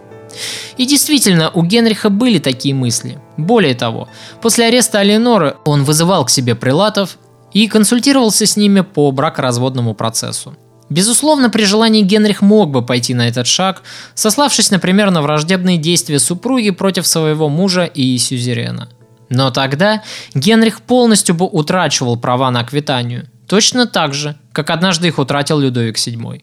[0.76, 3.18] И действительно, у Генриха были такие мысли.
[3.36, 4.08] Более того,
[4.40, 7.18] после ареста Алиноры он вызывал к себе прилатов
[7.52, 10.56] и консультировался с ними по бракоразводному процессу.
[10.92, 13.82] Безусловно, при желании Генрих мог бы пойти на этот шаг,
[14.14, 18.88] сославшись, например, на враждебные действия супруги против своего мужа и сюзерена.
[19.30, 20.02] Но тогда
[20.34, 25.96] Генрих полностью бы утрачивал права на аквитанию, точно так же, как однажды их утратил Людовик
[25.96, 26.42] VII.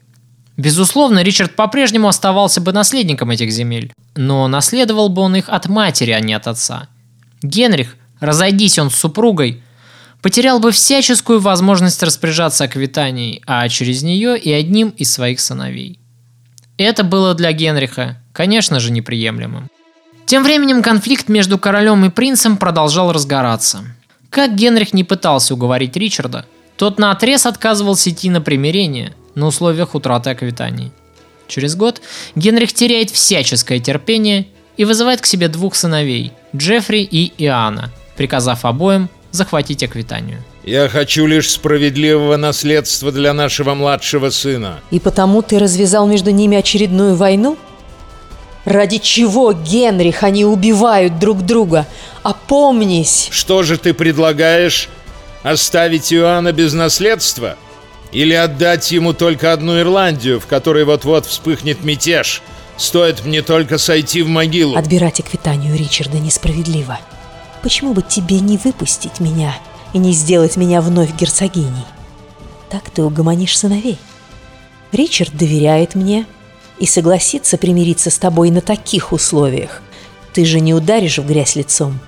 [0.60, 6.10] Безусловно, Ричард по-прежнему оставался бы наследником этих земель, но наследовал бы он их от матери,
[6.10, 6.86] а не от отца.
[7.42, 9.62] Генрих, разойдись он с супругой,
[10.20, 15.98] потерял бы всяческую возможность распоряжаться аквитанией, а через нее и одним из своих сыновей.
[16.76, 19.70] Это было для Генриха, конечно же, неприемлемым.
[20.26, 23.86] Тем временем конфликт между королем и принцем продолжал разгораться.
[24.28, 26.44] Как Генрих не пытался уговорить Ричарда,
[26.76, 30.92] тот на отрез отказывался идти на примирение– на условиях утраты аквитании.
[31.48, 32.00] Через год
[32.36, 39.08] Генрих теряет всяческое терпение и вызывает к себе двух сыновей– Джеффри и Иоанна, приказав обоим
[39.32, 40.42] захватить аквитанию.
[40.64, 44.80] Я хочу лишь справедливого наследства для нашего младшего сына.
[44.90, 47.56] И потому ты развязал между ними очередную войну?
[48.66, 51.86] Ради чего, Генрих, они убивают друг друга?
[52.22, 53.28] Опомнись!
[53.30, 54.90] Что же ты предлагаешь?
[55.42, 57.56] Оставить Иоанна без наследства?
[58.12, 62.42] Или отдать ему только одну Ирландию, в которой вот-вот вспыхнет мятеж?
[62.76, 64.76] Стоит мне только сойти в могилу.
[64.76, 66.98] Отбирать Аквитанию Ричарда несправедливо.
[67.62, 69.54] Почему бы тебе не выпустить меня
[69.92, 71.84] и не сделать меня вновь герцогиней?
[72.70, 73.98] Так ты угомонишь сыновей.
[74.92, 76.26] Ричард доверяет мне
[76.78, 79.82] и согласится примириться с тобой на таких условиях.
[80.32, 82.00] Ты же не ударишь в грязь лицом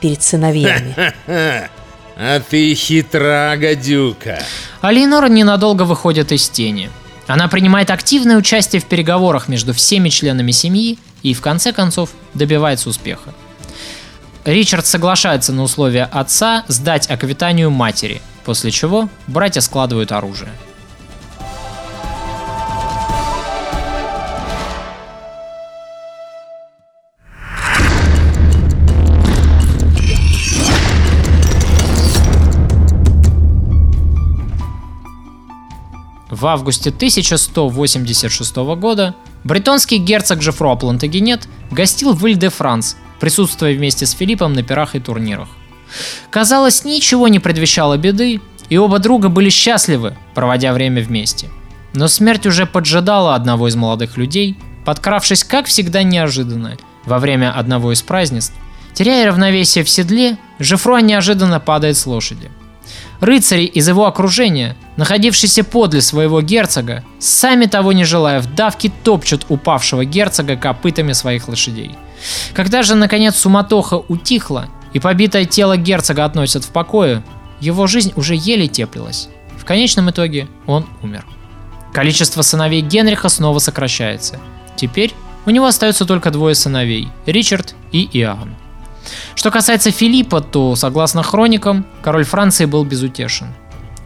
[0.00, 0.94] перед сыновьями.
[2.16, 4.42] А ты хитра, гадюка.
[4.80, 6.90] Алинор ненадолго выходит из тени.
[7.26, 12.88] Она принимает активное участие в переговорах между всеми членами семьи и, в конце концов, добивается
[12.88, 13.32] успеха.
[14.44, 20.50] Ричард соглашается на условия отца сдать Аквитанию матери, после чего братья складывают оружие.
[36.32, 39.14] В августе 1186 года
[39.44, 45.48] бретонский герцог Жефруа Плантагенет гостил в Иль-де-Франс, присутствуя вместе с Филиппом на пирах и турнирах.
[46.30, 48.40] Казалось, ничего не предвещало беды,
[48.70, 51.50] и оба друга были счастливы, проводя время вместе.
[51.92, 57.92] Но смерть уже поджидала одного из молодых людей, подкравшись, как всегда, неожиданно, во время одного
[57.92, 58.54] из празднеств.
[58.94, 62.50] Теряя равновесие в седле, Жефруа неожиданно падает с лошади–
[63.22, 69.46] Рыцари из его окружения, находившиеся подле своего герцога, сами того не желая, в давке топчут
[69.48, 71.92] упавшего герцога копытами своих лошадей.
[72.52, 77.22] Когда же, наконец, суматоха утихла, и побитое тело герцога относят в покое,
[77.60, 79.28] его жизнь уже еле теплилась.
[79.56, 81.24] В конечном итоге он умер.
[81.92, 84.40] Количество сыновей Генриха снова сокращается.
[84.74, 85.14] Теперь
[85.46, 88.56] у него остаются только двое сыновей– Ричард и Иоанн.
[89.34, 93.48] Что касается Филиппа, то, согласно хроникам, король Франции был безутешен.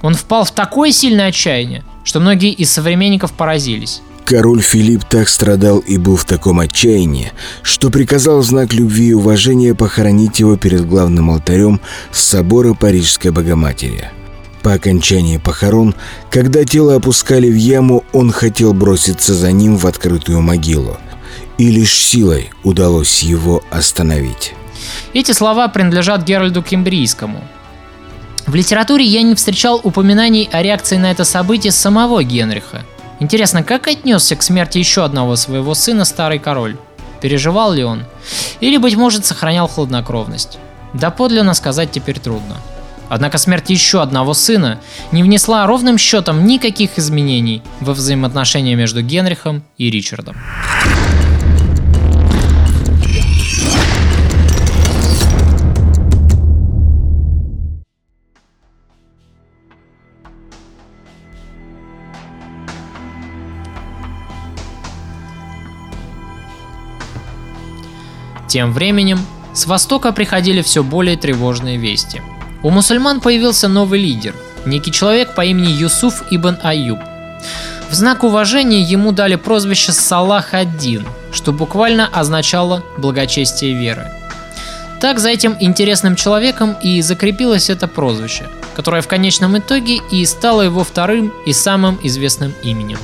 [0.02, 4.02] Он впал в такое сильное отчаяние, что многие из современников поразились.
[4.24, 7.32] Король Филипп так страдал и был в таком отчаянии,
[7.62, 11.80] что приказал в знак любви и уважения похоронить его перед главным алтарем
[12.10, 14.10] собора Парижской Богоматери.
[14.62, 15.94] По окончании похорон,
[16.28, 20.96] когда тело опускали в яму, он хотел броситься за ним в открытую могилу.
[21.56, 24.54] И лишь силой удалось его остановить.
[25.12, 27.42] Эти слова принадлежат Геральду Кембрийскому.
[28.46, 32.82] В литературе я не встречал упоминаний о реакции на это событие самого Генриха.
[33.18, 36.76] Интересно, как отнесся к смерти еще одного своего сына старый король?
[37.20, 38.04] Переживал ли он?
[38.60, 40.58] Или, быть может, сохранял хладнокровность?
[40.92, 42.56] Да подлинно сказать теперь трудно.
[43.08, 44.80] Однако смерть еще одного сына
[45.12, 50.36] не внесла ровным счетом никаких изменений во взаимоотношения между Генрихом и Ричардом.
[68.56, 69.20] Тем временем
[69.52, 72.22] с востока приходили все более тревожные вести.
[72.62, 76.98] У мусульман появился новый лидер, некий человек по имени Юсуф ибн Аюб.
[77.90, 84.10] В знак уважения ему дали прозвище Салах один, что буквально означало благочестие веры.
[85.02, 90.62] Так за этим интересным человеком и закрепилось это прозвище, которое в конечном итоге и стало
[90.62, 92.98] его вторым и самым известным именем.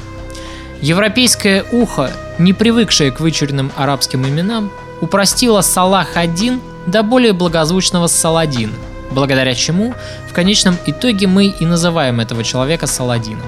[0.81, 8.73] Европейское ухо, не привыкшее к вычурным арабским именам, упростила Салах-1 до более благозвучного Саладин,
[9.11, 9.95] благодаря чему
[10.31, 13.45] в конечном итоге мы и называем этого человека Саладином.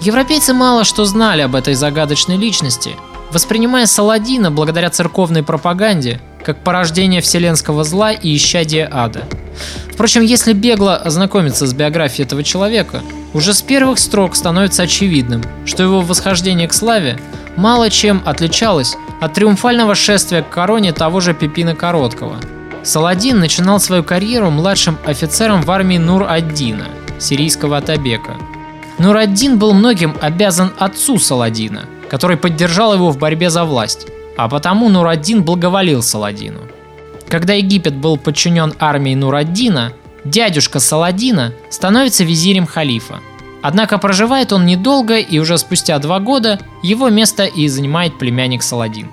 [0.00, 2.96] Европейцы мало что знали об этой загадочной личности,
[3.32, 9.24] воспринимая Саладина благодаря церковной пропаганде как порождение вселенского зла и исчадие ада.
[9.96, 13.00] Впрочем, если бегло ознакомиться с биографией этого человека,
[13.32, 17.18] уже с первых строк становится очевидным, что его восхождение к славе
[17.56, 22.36] мало чем отличалось от триумфального шествия к короне того же Пипина Короткого.
[22.82, 28.36] Саладин начинал свою карьеру младшим офицером в армии Нур-ад-Дина, сирийского Атабека.
[28.98, 34.88] Нур-ад-Дин был многим обязан отцу Саладина, который поддержал его в борьбе за власть а потому
[34.88, 36.60] Нураддин благоволил Саладину.
[37.28, 39.92] Когда Египет был подчинен армии Нураддина,
[40.24, 43.20] дядюшка Саладина становится визирем халифа.
[43.62, 49.10] Однако проживает он недолго, и уже спустя два года его место и занимает племянник Саладин.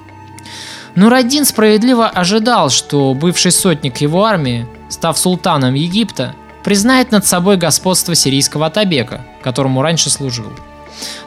[0.96, 8.14] Нураддин справедливо ожидал, что бывший сотник его армии, став султаном Египта, признает над собой господство
[8.14, 10.54] сирийского Атабека, которому раньше служил.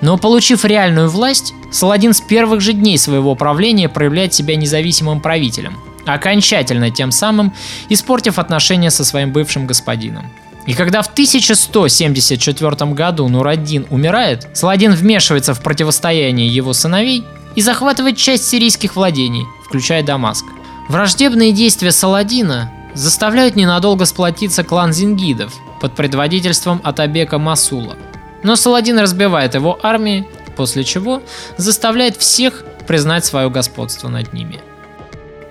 [0.00, 5.76] Но получив реальную власть, Саладин с первых же дней своего правления проявляет себя независимым правителем,
[6.06, 7.52] окончательно тем самым
[7.88, 10.30] испортив отношения со своим бывшим господином.
[10.66, 18.16] И когда в 1174 году Нураддин умирает, Саладин вмешивается в противостояние его сыновей и захватывает
[18.16, 20.44] часть сирийских владений, включая Дамаск.
[20.88, 27.96] Враждебные действия Саладина заставляют ненадолго сплотиться клан зингидов под предводительством Атабека Масула–
[28.46, 31.20] но Саладин разбивает его армии, после чего
[31.56, 34.60] заставляет всех признать свое господство над ними.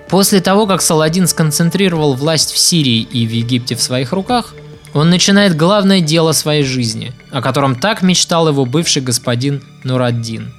[0.08, 4.54] После того, как Саладин сконцентрировал власть в Сирии и в Египте в своих руках,
[4.94, 10.54] он начинает главное дело своей жизни, о котором так мечтал его бывший господин Нураддин.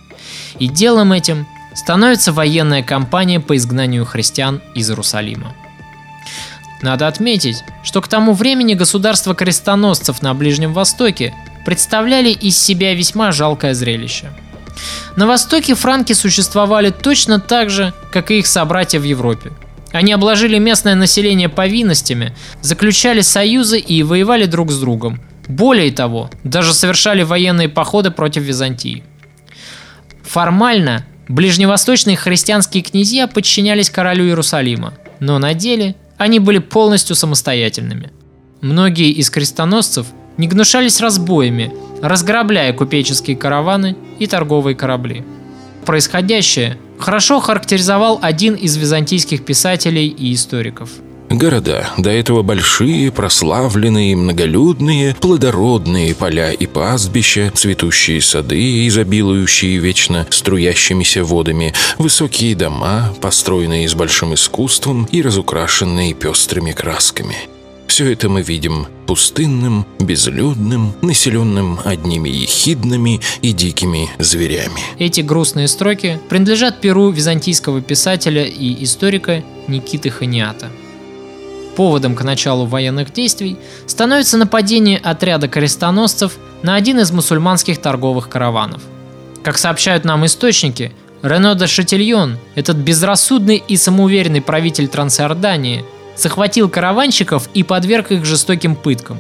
[0.60, 5.56] И делом этим становится военная кампания по изгнанию христиан из Иерусалима.
[6.82, 11.34] Надо отметить, что к тому времени государство крестоносцев на Ближнем Востоке
[11.66, 14.32] представляли из себя весьма жалкое зрелище.
[15.16, 19.52] На Востоке франки существовали точно так же, как и их собратья в Европе.
[19.92, 25.22] Они обложили местное население повинностями, заключали союзы и воевали друг с другом.
[25.48, 29.04] Более того, даже совершали военные походы против Византии.
[30.24, 38.12] Формально ближневосточные христианские князья подчинялись королю Иерусалима, но на деле они были полностью самостоятельными.
[38.62, 45.24] Многие из крестоносцев не гнушались разбоями, разграбляя купеческие караваны и торговые корабли.
[45.86, 50.90] Происходящее хорошо характеризовал один из византийских писателей и историков.
[51.30, 61.26] Города, до этого большие, прославленные, многолюдные, плодородные поля и пастбища, цветущие сады, изобилующие вечно струящимися
[61.26, 67.36] водами, высокие дома, построенные с большим искусством и разукрашенные пестрыми красками–
[67.88, 74.80] все это мы видим пустынным, безлюдным, населенным одними ехидными и дикими зверями.
[75.00, 80.70] Эти грустные строки принадлежат перу византийского писателя и историка Никиты Ханиата.
[81.76, 88.82] Поводом к началу военных действий становится нападение отряда крестоносцев на один из мусульманских торговых караванов.
[89.44, 90.92] Как сообщают нам источники,
[91.24, 95.84] Рено де Шатильон, этот безрассудный и самоуверенный правитель Трансиордании–
[96.18, 99.18] захватил караванщиков и подверг их жестоким пыткам.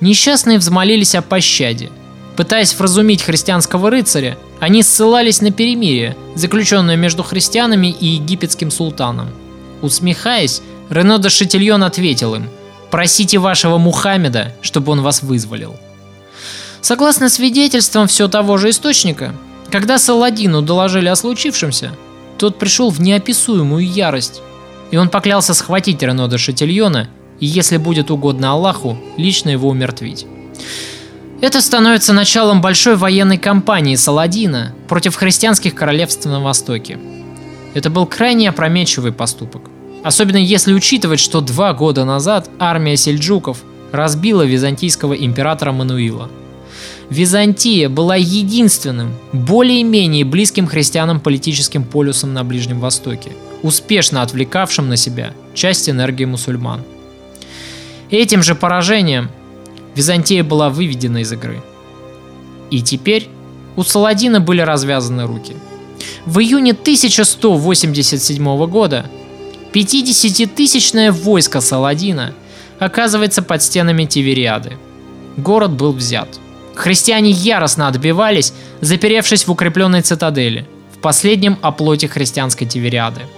[0.00, 1.90] Несчастные взмолились о пощаде.
[2.36, 9.28] Пытаясь вразумить христианского рыцаря, они ссылались на перемирие, заключенное между христианами и египетским султаном.
[9.82, 12.48] Усмехаясь, Рено де Шатильон ответил им
[12.90, 15.76] «Просите вашего Мухаммеда, чтобы он вас вызволил».
[16.80, 19.34] Согласно свидетельствам все того же источника,
[19.70, 21.92] когда Саладину доложили о случившемся,
[22.38, 24.42] тот пришел в неописуемую ярость
[24.90, 27.08] и он поклялся схватить Рено де Шатильона
[27.40, 30.26] и, если будет угодно Аллаху, лично его умертвить.
[31.40, 36.98] Это становится началом большой военной кампании Саладина против христианских королевств на Востоке.
[37.74, 39.62] Это был крайне опрометчивый поступок.
[40.02, 46.28] Особенно если учитывать, что два года назад армия сельджуков разбила византийского императора Мануила.
[47.08, 53.32] Византия была единственным, более-менее близким христианам политическим полюсом на Ближнем Востоке–
[53.62, 56.82] успешно отвлекавшим на себя часть энергии мусульман.
[58.10, 59.30] Этим же поражением
[59.94, 61.60] Византия была выведена из игры.
[62.70, 63.28] И теперь
[63.76, 65.56] у Саладина были развязаны руки.
[66.24, 69.06] В июне 1187 года
[69.72, 72.34] 50-тысячное войско Саладина
[72.78, 74.78] оказывается под стенами Тивериады.
[75.36, 76.28] Город был взят.
[76.74, 83.22] Христиане яростно отбивались, заперевшись в укрепленной цитадели, в последнем оплоте христианской Тивериады–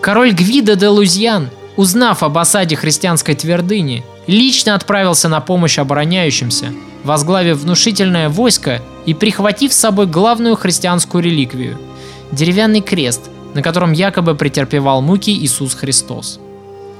[0.00, 6.72] Король Гвида де Лузьян узнав об осаде христианской твердыни, лично отправился на помощь обороняющимся,
[7.02, 11.78] возглавив внушительное войско и прихватив с собой главную христианскую реликвию–
[12.32, 16.40] деревянный крест, на котором якобы претерпевал муки Иисус Христос.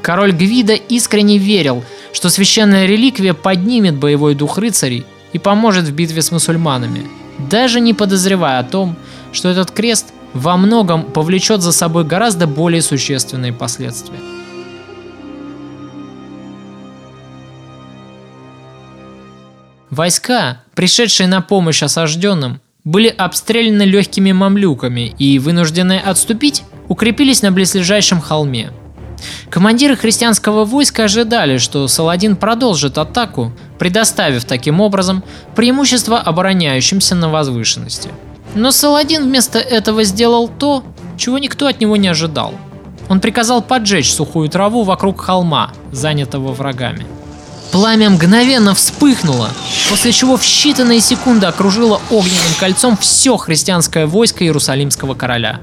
[0.03, 1.83] Король Гвида искренне верил,
[2.13, 7.07] что священная реликвия поднимет боевой дух рыцарей и поможет в битве с мусульманами,
[7.51, 8.97] даже не подозревая о том,
[9.33, 14.19] что этот крест во многом повлечет за собой гораздо более существенные последствия.
[19.91, 28.21] Войска, пришедшие на помощь осажденным, были обстреляны легкими мамлюками и, вынужденные отступить, укрепились на близлежащем
[28.21, 28.73] холме.
[29.49, 35.23] Командиры христианского войска ожидали, что Саладин продолжит атаку, предоставив таким образом
[35.55, 38.11] преимущество обороняющимся на возвышенности.
[38.55, 40.85] Но Саладин вместо этого сделал то,
[41.17, 42.55] чего никто от него не ожидал.
[43.09, 47.07] Он приказал поджечь сухую траву вокруг холма, занятого врагами.
[47.73, 49.51] Пламя мгновенно вспыхнуло,
[49.91, 55.61] после чего в считанные секунды окружило огненным кольцом все христианское войско Иерусалимского короля.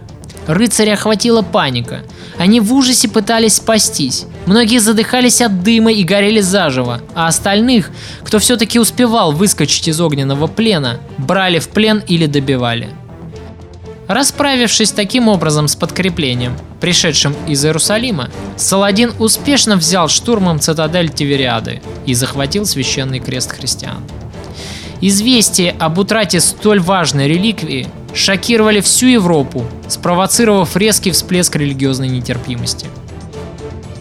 [0.47, 2.03] Рыцаря охватила паника.
[2.37, 4.25] Они в ужасе пытались спастись.
[4.45, 7.91] Многие задыхались от дыма и горели заживо, а остальных,
[8.23, 12.89] кто все-таки успевал выскочить из огненного плена, брали в плен или добивали.
[14.07, 22.13] Расправившись таким образом с подкреплением, пришедшим из Иерусалима, Саладин успешно взял штурмом цитадель Тивериады и
[22.13, 24.03] захватил священный крест христиан.
[24.99, 32.87] Известие об утрате столь важной реликвии шокировали всю Европу, спровоцировав резкий всплеск религиозной нетерпимости.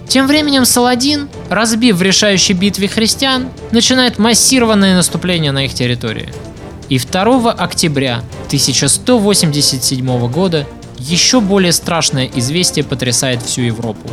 [0.09, 6.29] Тем временем Саладин, разбив в решающей битве христиан, начинает массированное наступление на их территории–
[6.91, 10.67] и 2 октября 1187 года
[10.99, 14.11] еще более страшное известие потрясает всю Европу.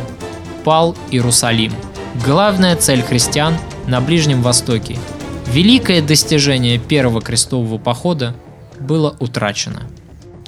[0.64, 1.72] Пал Иерусалим.
[2.24, 3.56] Главная цель христиан
[3.88, 4.96] на Ближнем Востоке.
[5.52, 8.34] Великое достижение первого крестового похода
[8.80, 9.82] было утрачено.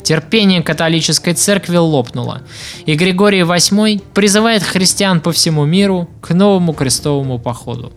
[0.03, 2.43] Терпение католической церкви лопнуло,
[2.87, 7.93] и Григорий VIII призывает христиан по всему миру к новому крестовому походу.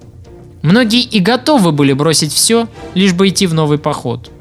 [0.61, 4.31] Многие и готовы были бросить все, лишь бы идти в новый поход.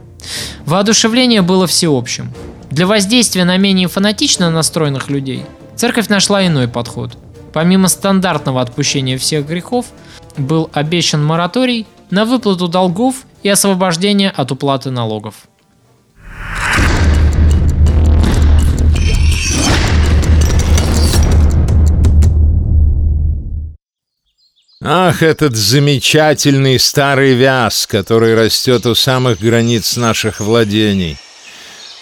[0.67, 2.33] Воодушевление было всеобщим.
[2.71, 5.45] Для воздействия на менее фанатично настроенных людей
[5.77, 7.17] церковь нашла иной подход.
[7.53, 9.87] Помимо стандартного отпущения всех грехов,
[10.39, 15.49] был обещан мораторий на выплату долгов и освобождение от уплаты налогов.
[24.85, 31.17] Ах, этот замечательный старый вяз, который растет у самых границ наших владений.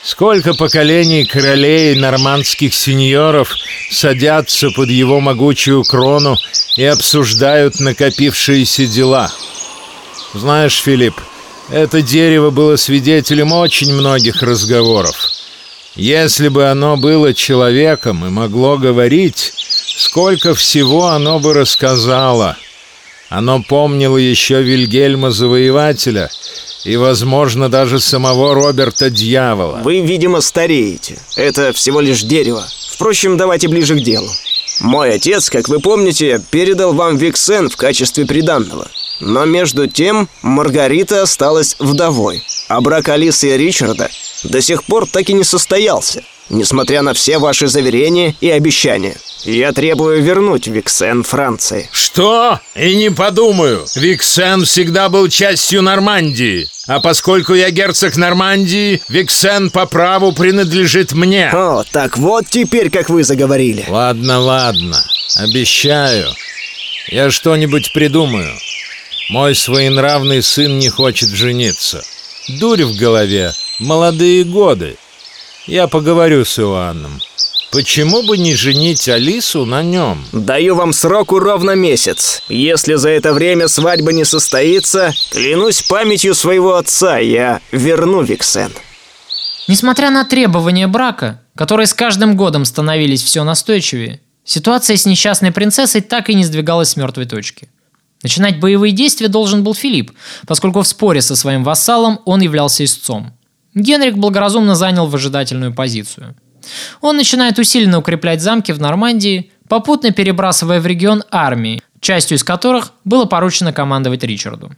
[0.02, 3.54] Сколько поколений королей нормандских сеньоров
[3.90, 6.38] садятся под его могучую крону
[6.76, 9.30] и обсуждают накопившиеся дела.
[10.32, 11.20] Знаешь, Филипп,
[11.72, 15.16] это дерево было свидетелем очень многих разговоров.
[15.96, 19.52] Если бы оно было человеком и могло говорить,
[19.96, 22.56] сколько всего оно бы рассказало—
[23.30, 26.28] оно помнило еще Вильгельма Завоевателя
[26.84, 29.80] и, возможно, даже самого Роберта Дьявола.
[29.84, 31.16] Вы, видимо, стареете.
[31.36, 32.66] Это всего лишь дерево.
[32.90, 34.28] Впрочем, давайте ближе к делу.
[34.80, 38.88] Мой отец, как вы помните, передал вам Виксен в качестве приданного.
[39.20, 44.08] Но между тем Маргарита осталась вдовой, а брак Алисы и Ричарда
[44.44, 49.16] до сих пор так и не состоялся, несмотря на все ваши заверения и обещания.
[49.44, 51.88] Я требую вернуть Виксен Франции.
[51.92, 52.60] Что?
[52.74, 53.86] И не подумаю.
[53.94, 56.68] Виксен всегда был частью Нормандии.
[56.86, 61.50] А поскольку я герцог Нормандии, Виксен по праву принадлежит мне.
[61.52, 63.86] О, так вот теперь как вы заговорили.
[63.88, 65.02] Ладно, ладно.
[65.36, 66.28] Обещаю.
[67.08, 68.52] Я что-нибудь придумаю.
[69.30, 72.02] Мой своенравный сын не хочет жениться.
[72.58, 73.52] Дурь в голове.
[73.78, 74.96] Молодые годы.
[75.68, 77.20] Я поговорю с Иоанном.
[77.70, 80.24] Почему бы не женить Алису на нем?
[80.32, 82.42] Даю вам сроку ровно месяц.
[82.48, 88.72] Если за это время свадьба не состоится, клянусь памятью своего отца, я верну Виксен.
[89.68, 96.00] Несмотря на требования брака, которые с каждым годом становились все настойчивее, ситуация с несчастной принцессой
[96.00, 97.68] так и не сдвигалась с мертвой точки.
[98.22, 100.12] Начинать боевые действия должен был Филипп,
[100.46, 103.32] поскольку в споре со своим вассалом он являлся истцом.
[103.74, 106.36] Генрих благоразумно занял выжидательную позицию–
[107.00, 112.92] он начинает усиленно укреплять замки в Нормандии, попутно перебрасывая в регион армии, частью из которых
[113.04, 114.72] было поручено командовать Ричарду.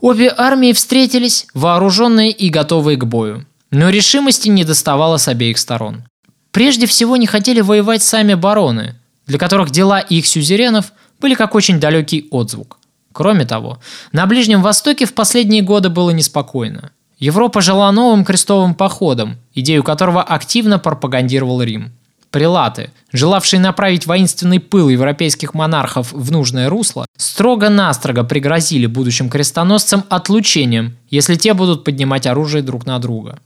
[0.00, 3.46] Обе армии встретились, вооруженные и готовые к бою.
[3.70, 6.04] Но решимости не доставало с обеих сторон.
[6.50, 11.80] Прежде всего не хотели воевать сами бароны, для которых дела их сюзеренов были как очень
[11.80, 12.78] далекий отзвук.
[13.12, 13.78] Кроме того,
[14.12, 16.90] на Ближнем Востоке в последние годы было неспокойно.
[17.18, 21.92] Европа жила новым крестовым походом, идею которого активно пропагандировал Рим.
[22.30, 30.98] Прилаты, желавшие направить воинственный пыл европейских монархов в нужное русло, строго-настрого пригрозили будущим крестоносцам отлучением,
[31.08, 33.38] если те будут поднимать оружие друг на друга.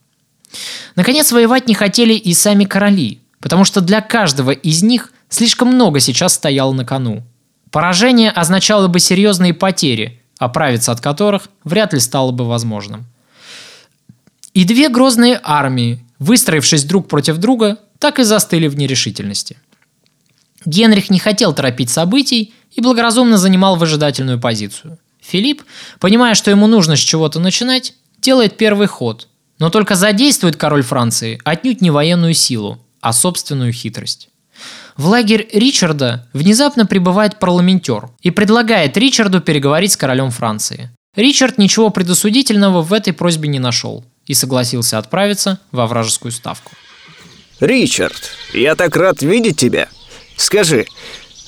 [0.96, 6.00] Наконец, воевать не хотели и сами короли, потому что для каждого из них слишком много
[6.00, 7.22] сейчас стояло на кону.
[7.70, 13.06] Поражение означало бы серьезные потери, оправиться от которых вряд ли стало бы возможным.
[14.54, 19.58] И две грозные армии, выстроившись друг против друга, так и застыли в нерешительности.
[20.64, 24.98] Генрих не хотел торопить событий и благоразумно занимал выжидательную позицию.
[25.20, 25.62] Филипп,
[26.00, 31.40] понимая, что ему нужно с чего-то начинать, делает первый ход, но только задействует король Франции
[31.44, 34.28] отнюдь не военную силу, а собственную хитрость.
[35.00, 40.90] В лагерь Ричарда внезапно прибывает парламентер и предлагает Ричарду переговорить с королем Франции.
[41.16, 46.72] Ричард ничего предосудительного в этой просьбе не нашел и согласился отправиться во вражескую ставку.
[47.60, 49.88] Ричард, я так рад видеть тебя.
[50.36, 50.84] Скажи,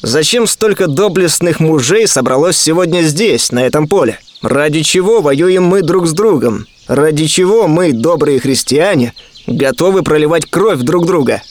[0.00, 4.18] зачем столько доблестных мужей собралось сегодня здесь, на этом поле?
[4.40, 6.66] Ради чего воюем мы друг с другом?
[6.86, 9.12] Ради чего мы, добрые христиане,
[9.46, 11.42] готовы проливать кровь друг друга?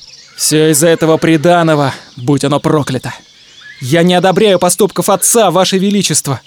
[0.41, 3.13] Все из-за этого преданного, будь оно проклято.
[3.79, 6.41] Я не одобряю поступков отца, ваше величество,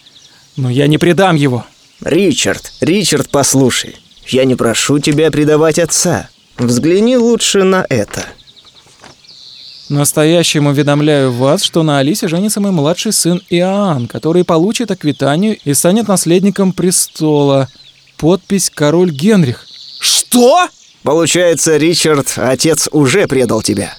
[0.57, 1.65] но я не предам его.
[2.03, 3.95] Ричард, Ричард, послушай,
[4.27, 6.29] я не прошу тебя предавать отца.
[6.59, 8.27] Взгляни лучше на это.
[9.89, 15.73] Настоящим уведомляю вас, что на Алисе женится мой младший сын Иоанн, который получит аквитанию и
[15.73, 17.69] станет наследником престола.
[18.17, 19.65] Подпись «Король Генрих».
[20.01, 20.69] Что?
[21.05, 23.95] Получается, Ричард, отец уже предал тебя.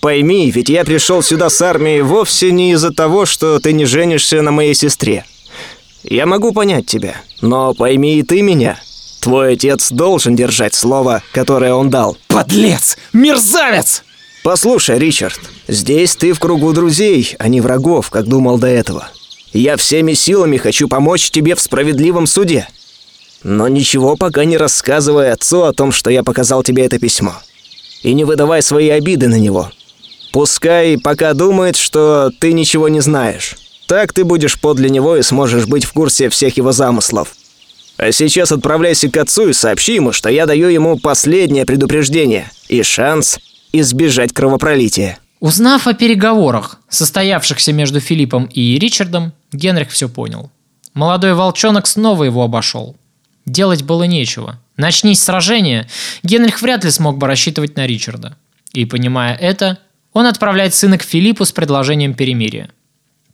[0.00, 4.42] Пойми, ведь я пришел сюда с армией вовсе не из-за того, что ты не женишься
[4.42, 5.24] на моей сестре.
[6.02, 8.78] Я могу понять тебя, но пойми и ты меня.
[9.22, 12.18] Твой отец должен держать слово, которое он дал.
[12.28, 12.98] Подлец!
[13.14, 14.04] Мерзавец!
[14.42, 19.08] Послушай, Ричард, здесь ты в кругу друзей, а не врагов, как думал до этого.
[19.54, 22.68] Я всеми силами хочу помочь тебе в справедливом суде.
[23.44, 27.34] Но ничего пока не рассказывай отцу о том, что я показал тебе это письмо.
[28.02, 29.70] И не выдавай свои обиды на него.
[30.32, 33.54] Пускай пока думает, что ты ничего не знаешь.
[33.86, 37.36] Так ты будешь подле него и сможешь быть в курсе всех его замыслов.
[37.98, 42.82] А сейчас отправляйся к отцу и сообщи ему, что я даю ему последнее предупреждение и
[42.82, 43.38] шанс
[43.72, 45.18] избежать кровопролития.
[45.40, 50.50] Узнав о переговорах, состоявшихся между Филиппом и Ричардом, Генрих все понял.
[50.94, 52.96] Молодой волчонок снова его обошел.
[53.46, 54.60] Делать было нечего.
[54.76, 55.88] Начнись сражение,
[56.22, 58.36] Генрих вряд ли смог бы рассчитывать на Ричарда.
[58.72, 59.78] И понимая это,
[60.12, 62.70] он отправляет сына к Филиппу с предложением перемирия.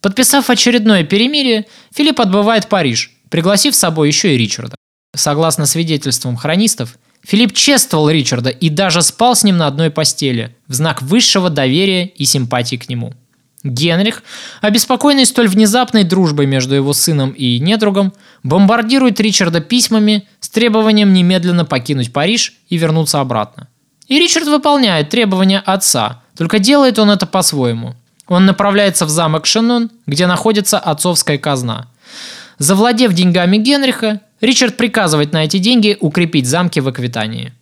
[0.00, 4.76] Подписав очередное перемирие, Филипп отбывает Париж, пригласив с собой еще и Ричарда.
[5.14, 10.74] Согласно свидетельствам хронистов, Филипп чествовал Ричарда и даже спал с ним на одной постели, в
[10.74, 13.14] знак высшего доверия и симпатии к нему.
[13.62, 14.22] Генрих,
[14.62, 21.66] обеспокоенный столь внезапной дружбой между его сыном и недругом, бомбардирует Ричарда письмами с требованием немедленно
[21.66, 23.68] покинуть Париж и вернуться обратно.
[24.06, 27.94] И Ричард выполняет требования отца, только делает он это по-своему.
[28.26, 31.88] Он направляется в замок Шенон, где находится отцовская казна.
[32.58, 37.52] Завладев деньгами Генриха, Ричард приказывает на эти деньги укрепить замки в Аквитании.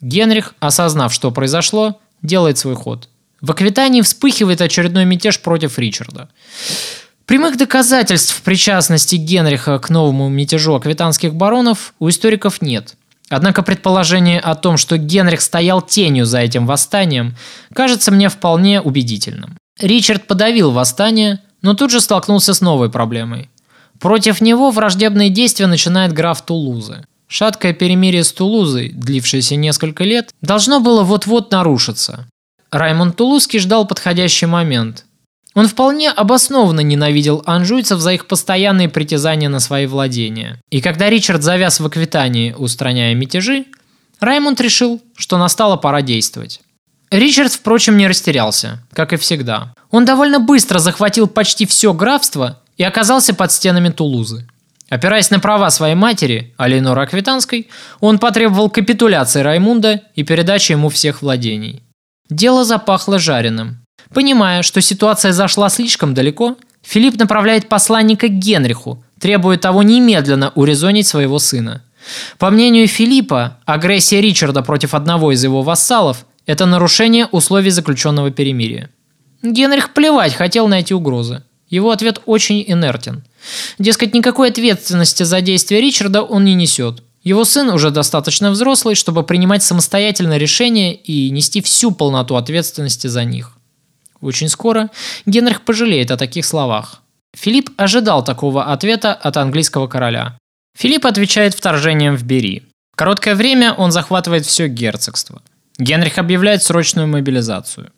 [0.00, 3.08] Генрих, осознав, что произошло, делает свой ход.
[3.42, 6.28] В Аквитании вспыхивает очередной мятеж против Ричарда.
[7.26, 12.94] Прямых доказательств причастности Генриха к новому мятежу аквитанских баронов у историков нет.
[13.28, 17.34] Однако предположение о том, что Генрих стоял тенью за этим восстанием,
[17.74, 19.56] кажется мне вполне убедительным.
[19.80, 23.48] Ричард подавил восстание, но тут же столкнулся с новой проблемой.
[23.98, 27.04] Против него враждебные действия начинает граф Тулузы.
[27.26, 32.26] Шаткое перемирие с Тулузой, длившееся несколько лет, должно было вот-вот нарушиться.
[32.72, 35.04] Раймонд Тулузский ждал подходящий момент.
[35.54, 40.58] Он вполне обоснованно ненавидел анжуйцев за их постоянные притязания на свои владения.
[40.70, 43.66] И когда Ричард завяз в Аквитании, устраняя мятежи,
[44.20, 46.62] Раймонд решил, что настала пора действовать.
[47.10, 49.74] Ричард, впрочем, не растерялся, как и всегда.
[49.90, 54.48] Он довольно быстро захватил почти все графство и оказался под стенами Тулузы.
[54.88, 57.68] Опираясь на права своей матери, Алейнора Аквитанской,
[58.00, 61.82] он потребовал капитуляции Раймунда и передачи ему всех владений.
[62.32, 63.84] Дело запахло жареным.
[64.14, 71.06] Понимая, что ситуация зашла слишком далеко, Филипп направляет посланника к Генриху, требуя того немедленно урезонить
[71.06, 71.82] своего сына.
[72.38, 78.88] По мнению Филиппа, агрессия Ричарда против одного из его вассалов– это нарушение условий заключенного перемирия.
[79.42, 81.42] Генрих плевать хотел на эти угрозы.
[81.68, 83.24] Его ответ очень инертен.
[83.78, 87.02] Дескать, никакой ответственности за действия Ричарда он не несет.
[87.22, 93.24] Его сын уже достаточно взрослый, чтобы принимать самостоятельно решения и нести всю полноту ответственности за
[93.24, 93.52] них.
[94.20, 94.90] Очень скоро
[95.26, 97.02] Генрих пожалеет о таких словах.
[97.34, 100.36] Филипп ожидал такого ответа от английского короля.
[100.76, 102.62] Филипп отвечает вторжением в Бери.
[102.96, 105.42] Короткое время он захватывает все герцогство.
[105.78, 107.90] Генрих объявляет срочную мобилизацию.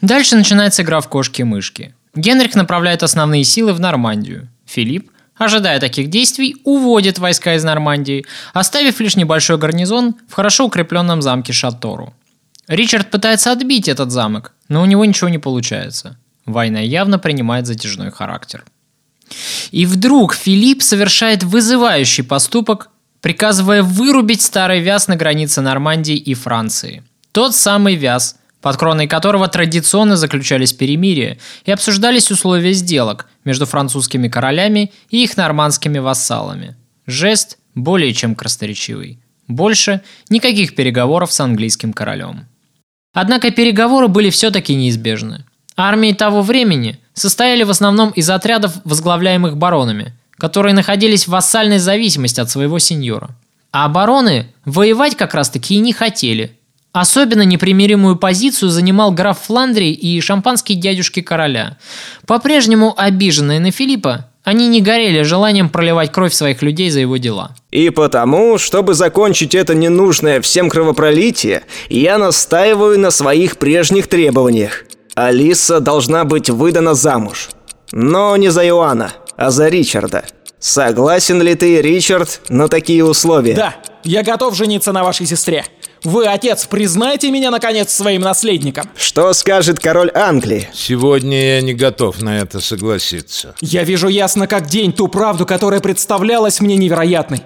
[0.00, 1.94] Дальше начинается игра в кошки-мышки.
[2.14, 4.48] Генрих направляет основные силы в Нормандию.
[4.66, 11.22] Филипп, ожидая таких действий, уводит войска из Нормандии, оставив лишь небольшой гарнизон в хорошо укрепленном
[11.22, 12.14] замке Шатору.
[12.68, 16.16] Ричард пытается отбить этот замок, но у него ничего не получается.
[16.46, 18.64] Война явно принимает затяжной характер.
[19.70, 27.02] И вдруг Филипп совершает вызывающий поступок, приказывая вырубить старый вяз на границе Нормандии и Франции.
[27.32, 31.36] Тот самый вяз, под кроной которого традиционно заключались перемирия
[31.66, 36.74] и обсуждались условия сделок между французскими королями и их нормандскими вассалами.
[37.06, 39.18] Жест более чем красноречивый.
[39.48, 40.00] Больше
[40.30, 42.46] никаких переговоров с английским королем.
[43.12, 45.44] Однако переговоры были все-таки неизбежны.
[45.76, 52.40] Армии того времени состояли в основном из отрядов, возглавляемых баронами, которые находились в вассальной зависимости
[52.40, 53.36] от своего сеньора.
[53.72, 56.56] А бароны воевать как раз-таки и не хотели,
[56.94, 61.76] Особенно непримиримую позицию занимал граф Фландрии и шампанские дядюшки короля.
[62.24, 67.56] По-прежнему обиженные на Филиппа, они не горели желанием проливать кровь своих людей за его дела.
[67.72, 74.84] И потому, чтобы закончить это ненужное всем кровопролитие, я настаиваю на своих прежних требованиях.
[75.16, 77.48] Алиса должна быть выдана замуж.
[77.90, 80.26] Но не за Иоанна, а за Ричарда.
[80.60, 83.54] Согласен ли ты, Ричард, на такие условия?
[83.54, 83.74] Да,
[84.04, 85.64] я готов жениться на вашей сестре.
[86.04, 88.88] Вы, отец, признайте меня, наконец, своим наследником.
[88.94, 90.68] Что скажет король Англии?
[90.74, 93.54] Сегодня я не готов на это согласиться.
[93.62, 97.42] Я вижу ясно как день ту правду, которая представлялась мне невероятной.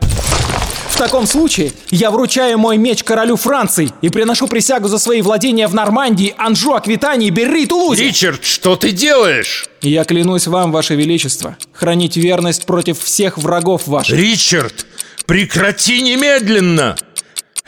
[0.91, 5.69] В таком случае я вручаю мой меч королю Франции и приношу присягу за свои владения
[5.69, 8.03] в Нормандии, Анжу, Аквитании, Берри и Тулузе.
[8.03, 9.69] Ричард, что ты делаешь?
[9.81, 14.19] Я клянусь вам, ваше величество, хранить верность против всех врагов ваших.
[14.19, 14.87] Ричард,
[15.27, 16.97] прекрати немедленно!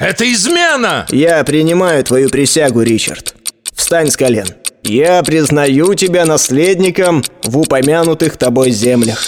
[0.01, 1.07] Это измена!
[1.11, 3.35] Я принимаю твою присягу, Ричард.
[3.75, 4.47] Встань с колен.
[4.83, 9.23] Я признаю тебя наследником в упомянутых тобой землях.